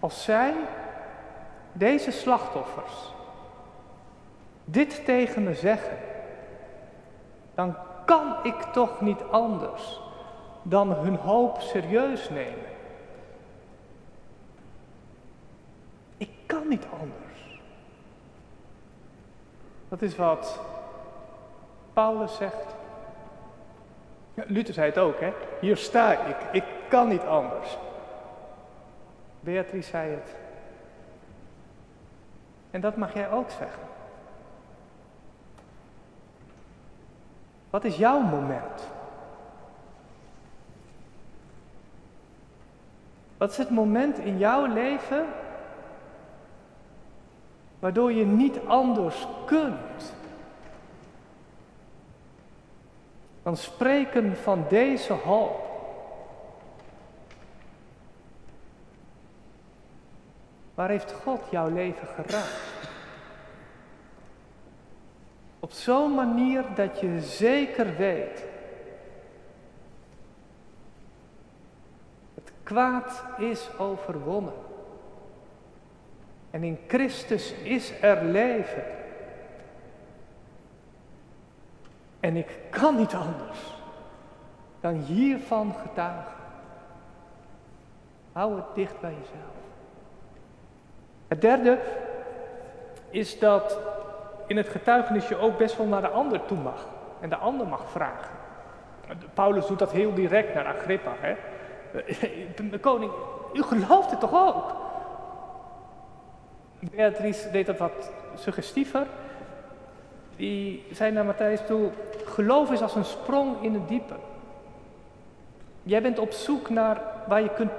als 0.00 0.24
zij, 0.24 0.54
deze 1.72 2.10
slachtoffers, 2.10 3.12
dit 4.64 5.04
tegen 5.04 5.42
me 5.42 5.54
zeggen, 5.54 5.98
dan 7.54 7.76
kan 8.04 8.34
ik 8.42 8.62
toch 8.62 9.00
niet 9.00 9.22
anders 9.30 10.00
dan 10.62 10.92
hun 10.92 11.16
hoop 11.16 11.60
serieus 11.60 12.28
nemen. 12.28 12.68
Ik 16.16 16.30
kan 16.46 16.68
niet 16.68 16.86
anders. 17.00 17.58
Dat 19.88 20.02
is 20.02 20.16
wat 20.16 20.60
Paulus 21.92 22.36
zegt. 22.36 22.74
Luther 24.34 24.74
zei 24.74 24.86
het 24.86 24.98
ook, 24.98 25.20
hè? 25.20 25.32
Hier 25.60 25.76
sta 25.76 26.12
ik, 26.12 26.36
ik 26.52 26.64
kan 26.88 27.08
niet 27.08 27.22
anders. 27.22 27.78
Beatrice 29.40 29.88
zei 29.90 30.10
het. 30.10 30.34
En 32.70 32.80
dat 32.80 32.96
mag 32.96 33.14
jij 33.14 33.30
ook 33.30 33.50
zeggen. 33.50 33.82
Wat 37.70 37.84
is 37.84 37.96
jouw 37.96 38.20
moment? 38.20 38.88
Wat 43.36 43.50
is 43.50 43.56
het 43.56 43.70
moment 43.70 44.18
in 44.18 44.38
jouw 44.38 44.66
leven 44.66 45.26
waardoor 47.78 48.12
je 48.12 48.26
niet 48.26 48.58
anders 48.66 49.26
kunt 49.46 50.14
dan 53.42 53.56
spreken 53.56 54.36
van 54.36 54.64
deze 54.68 55.12
hoop? 55.12 55.68
Waar 60.74 60.88
heeft 60.88 61.12
God 61.12 61.40
jouw 61.50 61.68
leven 61.70 62.06
geraakt? 62.06 62.60
Op 65.60 65.72
zo'n 65.72 66.14
manier 66.14 66.64
dat 66.74 67.00
je 67.00 67.20
zeker 67.20 67.96
weet. 67.96 68.44
Het 72.34 72.52
kwaad 72.62 73.24
is 73.38 73.68
overwonnen. 73.78 74.54
En 76.50 76.62
in 76.62 76.78
Christus 76.86 77.52
is 77.52 77.92
er 78.00 78.24
leven. 78.24 78.99
En 82.20 82.36
ik 82.36 82.58
kan 82.70 82.96
niet 82.96 83.14
anders 83.14 83.58
dan 84.80 84.94
hiervan 84.94 85.74
getuigen. 85.82 86.32
Hou 88.32 88.56
het 88.56 88.74
dicht 88.74 89.00
bij 89.00 89.10
jezelf. 89.10 89.54
Het 91.28 91.40
derde 91.40 91.78
is 93.10 93.38
dat 93.38 93.78
in 94.46 94.56
het 94.56 94.68
getuigenis 94.68 95.28
je 95.28 95.36
ook 95.36 95.58
best 95.58 95.76
wel 95.76 95.86
naar 95.86 96.00
de 96.00 96.08
ander 96.08 96.44
toe 96.44 96.58
mag. 96.58 96.86
En 97.20 97.28
de 97.28 97.36
ander 97.36 97.66
mag 97.66 97.90
vragen. 97.90 98.38
Paulus 99.34 99.66
doet 99.66 99.78
dat 99.78 99.92
heel 99.92 100.14
direct 100.14 100.54
naar 100.54 100.66
Agrippa. 100.66 101.12
Hè? 101.20 101.34
De 102.70 102.78
koning, 102.78 103.12
u 103.52 103.62
gelooft 103.62 104.10
het 104.10 104.20
toch 104.20 104.34
ook? 104.34 104.76
Beatrice 106.78 107.50
deed 107.50 107.66
dat 107.66 107.78
wat 107.78 108.12
suggestiever. 108.34 109.06
Die 110.36 110.86
zei 110.90 111.12
naar 111.12 111.24
Matthijs 111.24 111.60
toe, 111.66 111.90
geloof 112.30 112.70
is 112.70 112.82
als 112.82 112.94
een 112.94 113.04
sprong 113.04 113.62
in 113.62 113.74
het 113.74 113.88
diepe. 113.88 114.14
Jij 115.82 116.02
bent 116.02 116.18
op 116.18 116.32
zoek 116.32 116.70
naar 116.70 117.00
waar 117.28 117.42
je 117.42 117.54
kunt 117.54 117.70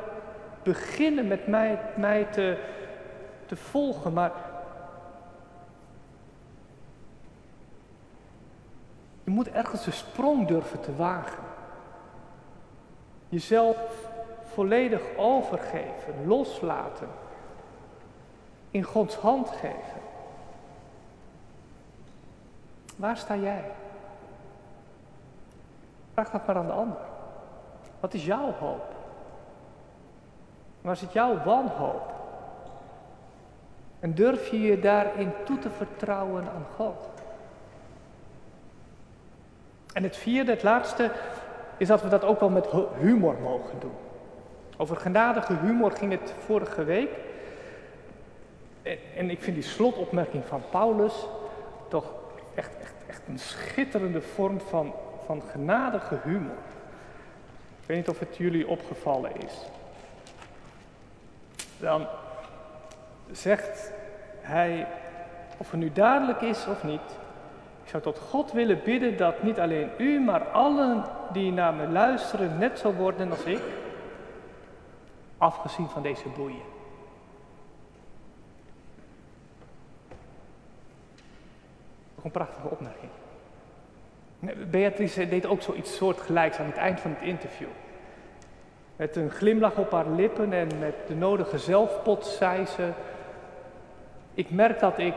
beginnen 0.63 1.27
met 1.27 1.47
mij, 1.47 1.79
mij 1.95 2.23
te, 2.23 2.57
te 3.45 3.55
volgen, 3.55 4.13
maar 4.13 4.31
je 9.23 9.31
moet 9.31 9.51
ergens 9.51 9.85
een 9.85 9.93
sprong 9.93 10.47
durven 10.47 10.81
te 10.81 10.95
wagen. 10.95 11.43
Jezelf 13.29 13.77
volledig 14.53 15.01
overgeven, 15.17 16.27
loslaten, 16.27 17.07
in 18.71 18.83
Gods 18.83 19.15
hand 19.15 19.49
geven. 19.49 20.01
Waar 22.95 23.17
sta 23.17 23.35
jij? 23.35 23.63
Vraag 26.21 26.33
dat 26.33 26.47
maar 26.47 26.55
aan 26.55 26.67
de 26.67 26.73
ander. 26.73 26.97
Wat 27.99 28.13
is 28.13 28.25
jouw 28.25 28.53
hoop? 28.59 28.83
Waar 30.81 30.95
zit 30.95 31.13
jouw 31.13 31.43
wanhoop? 31.43 32.13
En 33.99 34.13
durf 34.13 34.47
je 34.47 34.61
je 34.61 34.79
daarin 34.79 35.31
toe 35.45 35.59
te 35.59 35.69
vertrouwen 35.69 36.43
aan 36.43 36.65
God? 36.75 37.09
En 39.93 40.03
het 40.03 40.17
vierde, 40.17 40.51
het 40.51 40.63
laatste, 40.63 41.11
is 41.77 41.87
dat 41.87 42.01
we 42.01 42.09
dat 42.09 42.23
ook 42.23 42.39
wel 42.39 42.49
met 42.49 42.67
humor 42.99 43.35
mogen 43.41 43.79
doen. 43.79 43.95
Over 44.77 44.97
genadige 44.97 45.53
humor 45.53 45.91
ging 45.91 46.11
het 46.11 46.33
vorige 46.45 46.83
week. 46.83 47.09
En, 49.15 49.29
ik 49.29 49.41
vind 49.41 49.55
die 49.55 49.65
slotopmerking 49.65 50.45
van 50.45 50.61
Paulus 50.69 51.27
toch 51.87 52.13
echt, 52.55 52.77
echt, 52.81 52.95
echt 53.07 53.21
een 53.27 53.39
schitterende 53.39 54.21
vorm 54.21 54.59
van, 54.59 54.93
van 55.31 55.49
genadige 55.51 56.19
humor. 56.23 56.63
Ik 57.81 57.87
weet 57.87 57.97
niet 57.97 58.09
of 58.09 58.19
het 58.19 58.37
jullie 58.37 58.67
opgevallen 58.67 59.31
is. 59.41 59.53
Dan 61.79 62.07
zegt 63.31 63.91
hij, 64.41 64.87
of 65.57 65.71
het 65.71 65.79
nu 65.79 65.91
dadelijk 65.91 66.41
is 66.41 66.67
of 66.67 66.83
niet, 66.83 67.01
ik 67.83 67.89
zou 67.89 68.03
tot 68.03 68.19
God 68.19 68.51
willen 68.51 68.83
bidden 68.83 69.17
dat 69.17 69.43
niet 69.43 69.59
alleen 69.59 69.89
u, 69.97 70.19
maar 70.19 70.47
allen 70.47 71.03
die 71.31 71.51
naar 71.51 71.73
me 71.73 71.87
luisteren 71.87 72.57
net 72.57 72.79
zo 72.79 72.93
worden 72.93 73.31
als 73.31 73.43
ik, 73.43 73.61
afgezien 75.37 75.89
van 75.89 76.01
deze 76.01 76.29
boeien. 76.29 76.65
Nog 82.15 82.25
een 82.25 82.31
prachtige 82.31 82.67
opmerking. 82.67 83.20
Beatrice 84.69 85.27
deed 85.27 85.45
ook 85.45 85.61
zoiets 85.61 85.95
soortgelijks 85.95 86.57
aan 86.57 86.65
het 86.65 86.77
eind 86.77 86.99
van 86.99 87.11
het 87.11 87.21
interview. 87.21 87.67
Met 88.95 89.15
een 89.15 89.29
glimlach 89.29 89.77
op 89.77 89.91
haar 89.91 90.09
lippen 90.09 90.53
en 90.53 90.67
met 90.79 90.95
de 91.07 91.15
nodige 91.15 91.57
zelfpot 91.57 92.25
zei 92.25 92.65
ze: 92.65 92.89
Ik 94.33 94.51
merk 94.51 94.79
dat 94.79 94.97
ik 94.97 95.15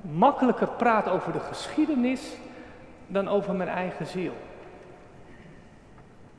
makkelijker 0.00 0.68
praat 0.68 1.08
over 1.08 1.32
de 1.32 1.40
geschiedenis 1.40 2.36
dan 3.06 3.28
over 3.28 3.54
mijn 3.54 3.68
eigen 3.68 4.06
ziel. 4.06 4.32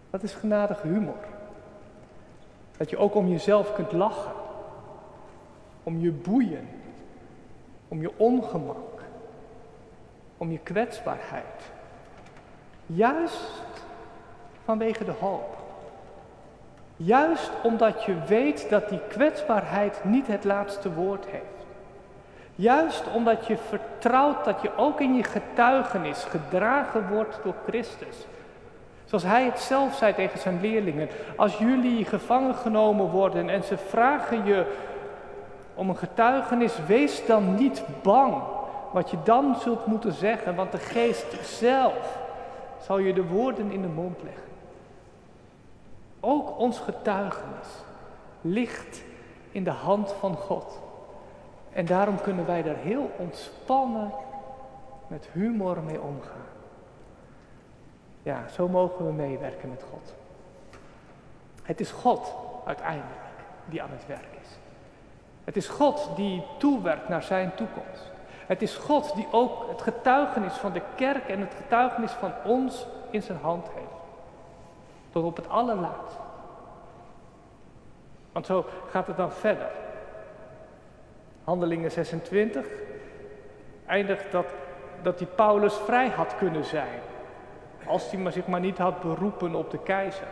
Dat 0.10 0.24
is 0.24 0.34
genadige 0.34 0.88
humor. 0.88 1.26
Dat 2.78 2.90
je 2.90 2.98
ook 2.98 3.16
om 3.16 3.28
jezelf 3.28 3.74
kunt 3.74 3.92
lachen. 3.92 4.32
Om 5.84 6.00
je 6.00 6.12
boeien. 6.12 6.68
Om 7.88 8.02
je 8.02 8.12
ongemak. 8.18 8.93
Om 10.44 10.52
je 10.52 10.60
kwetsbaarheid. 10.64 11.72
Juist 12.86 13.84
vanwege 14.64 15.06
de 15.06 15.14
hoop. 15.20 15.58
Juist 16.96 17.52
omdat 17.62 18.04
je 18.04 18.16
weet 18.28 18.70
dat 18.70 18.90
die 18.90 19.00
kwetsbaarheid 19.08 20.00
niet 20.04 20.28
het 20.28 20.44
laatste 20.44 20.94
woord 20.94 21.26
heeft. 21.26 21.66
Juist 22.56 23.04
omdat 23.16 23.48
je 23.48 23.58
vertrouwt 23.58 24.46
dat 24.46 24.62
je 24.62 24.78
ook 24.78 25.02
in 25.02 25.16
je 25.16 25.24
getuigenis 25.24 26.24
gedragen 26.24 27.08
wordt 27.10 27.40
door 27.44 27.56
Christus. 27.68 28.26
Zoals 29.06 29.24
hij 29.24 29.44
het 29.44 29.60
zelf 29.60 29.96
zei 29.96 30.14
tegen 30.14 30.40
zijn 30.40 30.62
leerlingen. 30.62 31.10
Als 31.36 31.58
jullie 31.58 32.06
gevangen 32.06 32.56
genomen 32.56 33.10
worden 33.10 33.50
en 33.50 33.64
ze 33.64 33.78
vragen 33.78 34.46
je 34.46 34.66
om 35.74 35.90
een 35.90 35.98
getuigenis, 35.98 36.74
wees 36.88 37.26
dan 37.26 37.56
niet 37.56 37.84
bang 38.02 38.53
wat 38.94 39.10
je 39.10 39.18
dan 39.24 39.56
zult 39.56 39.86
moeten 39.86 40.14
zeggen, 40.14 40.56
want 40.56 40.72
de 40.72 40.78
geest 40.78 41.46
zelf 41.46 42.18
zal 42.82 42.98
je 42.98 43.14
de 43.14 43.28
woorden 43.28 43.72
in 43.72 43.82
de 43.82 43.88
mond 43.88 44.24
leggen. 44.24 44.44
Ook 46.20 46.58
ons 46.60 46.80
getuigenis 46.80 47.68
ligt 48.42 49.04
in 49.52 49.64
de 49.64 49.72
hand 49.72 50.12
van 50.12 50.36
God. 50.36 50.80
En 51.72 51.86
daarom 51.86 52.22
kunnen 52.22 52.46
wij 52.46 52.64
daar 52.64 52.76
heel 52.76 53.12
ontspannen 53.18 54.12
met 55.08 55.28
humor 55.32 55.82
mee 55.82 56.02
omgaan. 56.02 56.46
Ja, 58.24 58.48
zo 58.48 58.68
mogen 58.68 59.06
we 59.06 59.12
meewerken 59.12 59.70
met 59.70 59.84
God. 59.92 60.14
Het 61.64 61.80
is 61.80 61.92
God 61.92 62.36
uiteindelijk 62.66 63.22
die 63.66 63.82
aan 63.82 63.92
het 63.92 64.06
werk 64.06 64.38
is. 64.42 64.50
Het 65.44 65.56
is 65.56 65.68
God 65.68 66.10
die 66.16 66.44
toewerkt 66.58 67.10
naar 67.10 67.24
zijn 67.24 67.56
toekomst. 67.56 68.13
Het 68.54 68.62
is 68.62 68.76
God 68.76 69.16
die 69.16 69.28
ook 69.32 69.70
het 69.70 69.82
getuigenis 69.82 70.54
van 70.54 70.74
de 70.74 70.82
kerk 70.96 71.28
en 71.28 71.40
het 71.40 71.54
getuigenis 71.54 72.12
van 72.12 72.34
ons 72.44 72.86
in 73.10 73.22
zijn 73.22 73.38
hand 73.42 73.68
heeft. 73.68 74.02
Tot 75.12 75.24
op 75.24 75.36
het 75.36 75.50
allerlaatst. 75.50 76.18
Want 78.32 78.46
zo 78.46 78.66
gaat 78.90 79.08
het 79.08 79.18
dan 79.18 79.32
verder. 79.32 79.72
Handelingen 81.44 81.92
26 81.92 82.66
eindigt 83.86 84.32
dat, 84.32 84.46
dat 85.02 85.18
die 85.18 85.28
Paulus 85.28 85.74
vrij 85.74 86.10
had 86.10 86.38
kunnen 86.38 86.66
zijn. 86.66 87.00
Als 87.86 88.12
hij 88.12 88.20
maar 88.20 88.32
zich 88.32 88.48
maar 88.48 88.60
niet 88.60 88.78
had 88.78 89.02
beroepen 89.02 89.56
op 89.56 89.72
de 89.72 89.80
keizer. 89.80 90.28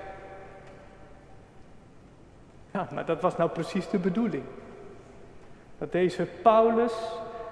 Ja, 2.72 2.88
maar 2.94 3.06
dat 3.06 3.22
was 3.22 3.38
nou 3.38 3.50
precies 3.50 3.90
de 3.90 4.00
bedoeling. 4.00 4.44
Dat 5.78 5.92
deze 5.92 6.26
Paulus 6.26 6.94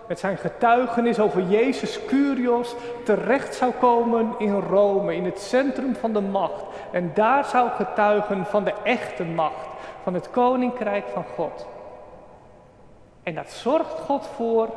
met 0.09 0.19
zijn 0.19 0.37
getuigenis 0.37 1.19
over 1.19 1.41
Jezus 1.41 2.05
Curios 2.05 2.75
terecht 3.03 3.55
zou 3.55 3.71
komen 3.71 4.35
in 4.37 4.59
Rome, 4.59 5.15
in 5.15 5.25
het 5.25 5.39
centrum 5.39 5.95
van 5.95 6.13
de 6.13 6.21
macht. 6.21 6.63
En 6.91 7.11
daar 7.13 7.45
zou 7.45 7.69
getuigen 7.69 8.45
van 8.45 8.63
de 8.63 8.73
echte 8.83 9.23
macht, 9.23 9.67
van 10.03 10.13
het 10.13 10.29
koninkrijk 10.29 11.07
van 11.07 11.23
God. 11.35 11.67
En 13.23 13.35
dat 13.35 13.49
zorgt 13.49 13.99
God 13.99 14.27
voor, 14.35 14.69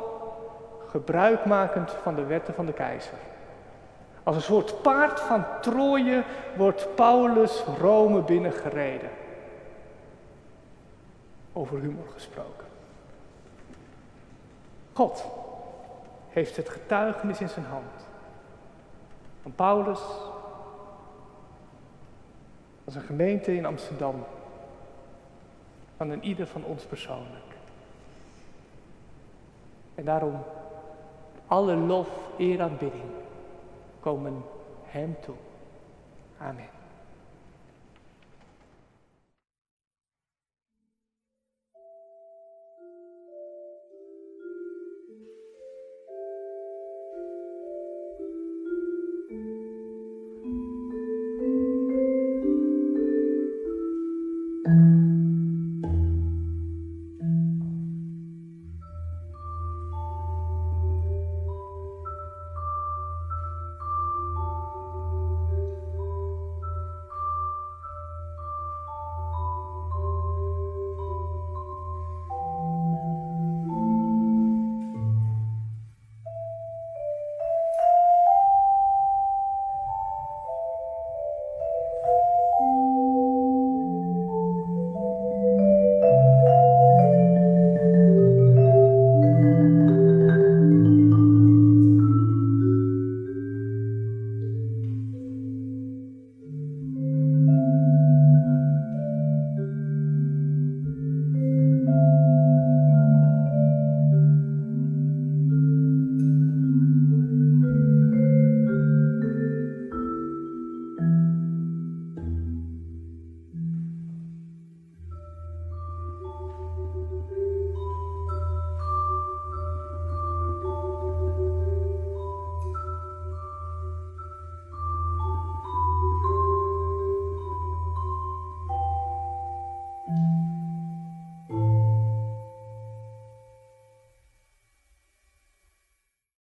gebruikmakend 0.89 1.91
van 1.91 2.15
de 2.15 2.25
wetten 2.25 2.53
van 2.53 2.65
de 2.65 2.73
keizer. 2.73 3.17
Als 4.23 4.35
een 4.35 4.41
soort 4.41 4.81
paard 4.81 5.19
van 5.19 5.45
Troje 5.61 6.23
wordt 6.55 6.95
Paulus 6.95 7.63
Rome 7.79 8.21
binnengereden. 8.21 9.09
Over 11.53 11.79
humor 11.79 12.07
gesproken. 12.13 12.62
God 14.93 15.25
heeft 16.29 16.57
het 16.57 16.69
getuigenis 16.69 17.39
in 17.39 17.49
zijn 17.49 17.65
hand. 17.65 18.07
Van 19.41 19.53
Paulus, 19.55 19.99
als 22.85 22.95
een 22.95 23.01
gemeente 23.01 23.55
in 23.55 23.65
Amsterdam, 23.65 24.23
van 25.97 26.09
een 26.09 26.23
ieder 26.23 26.47
van 26.47 26.63
ons 26.63 26.83
persoonlijk. 26.83 27.53
En 29.95 30.05
daarom 30.05 30.43
alle 31.47 31.75
lof, 31.75 32.09
eer, 32.37 32.61
aanbidding 32.61 33.03
komen 33.99 34.43
Hem 34.83 35.15
toe. 35.21 35.35
Amen. 36.37 36.72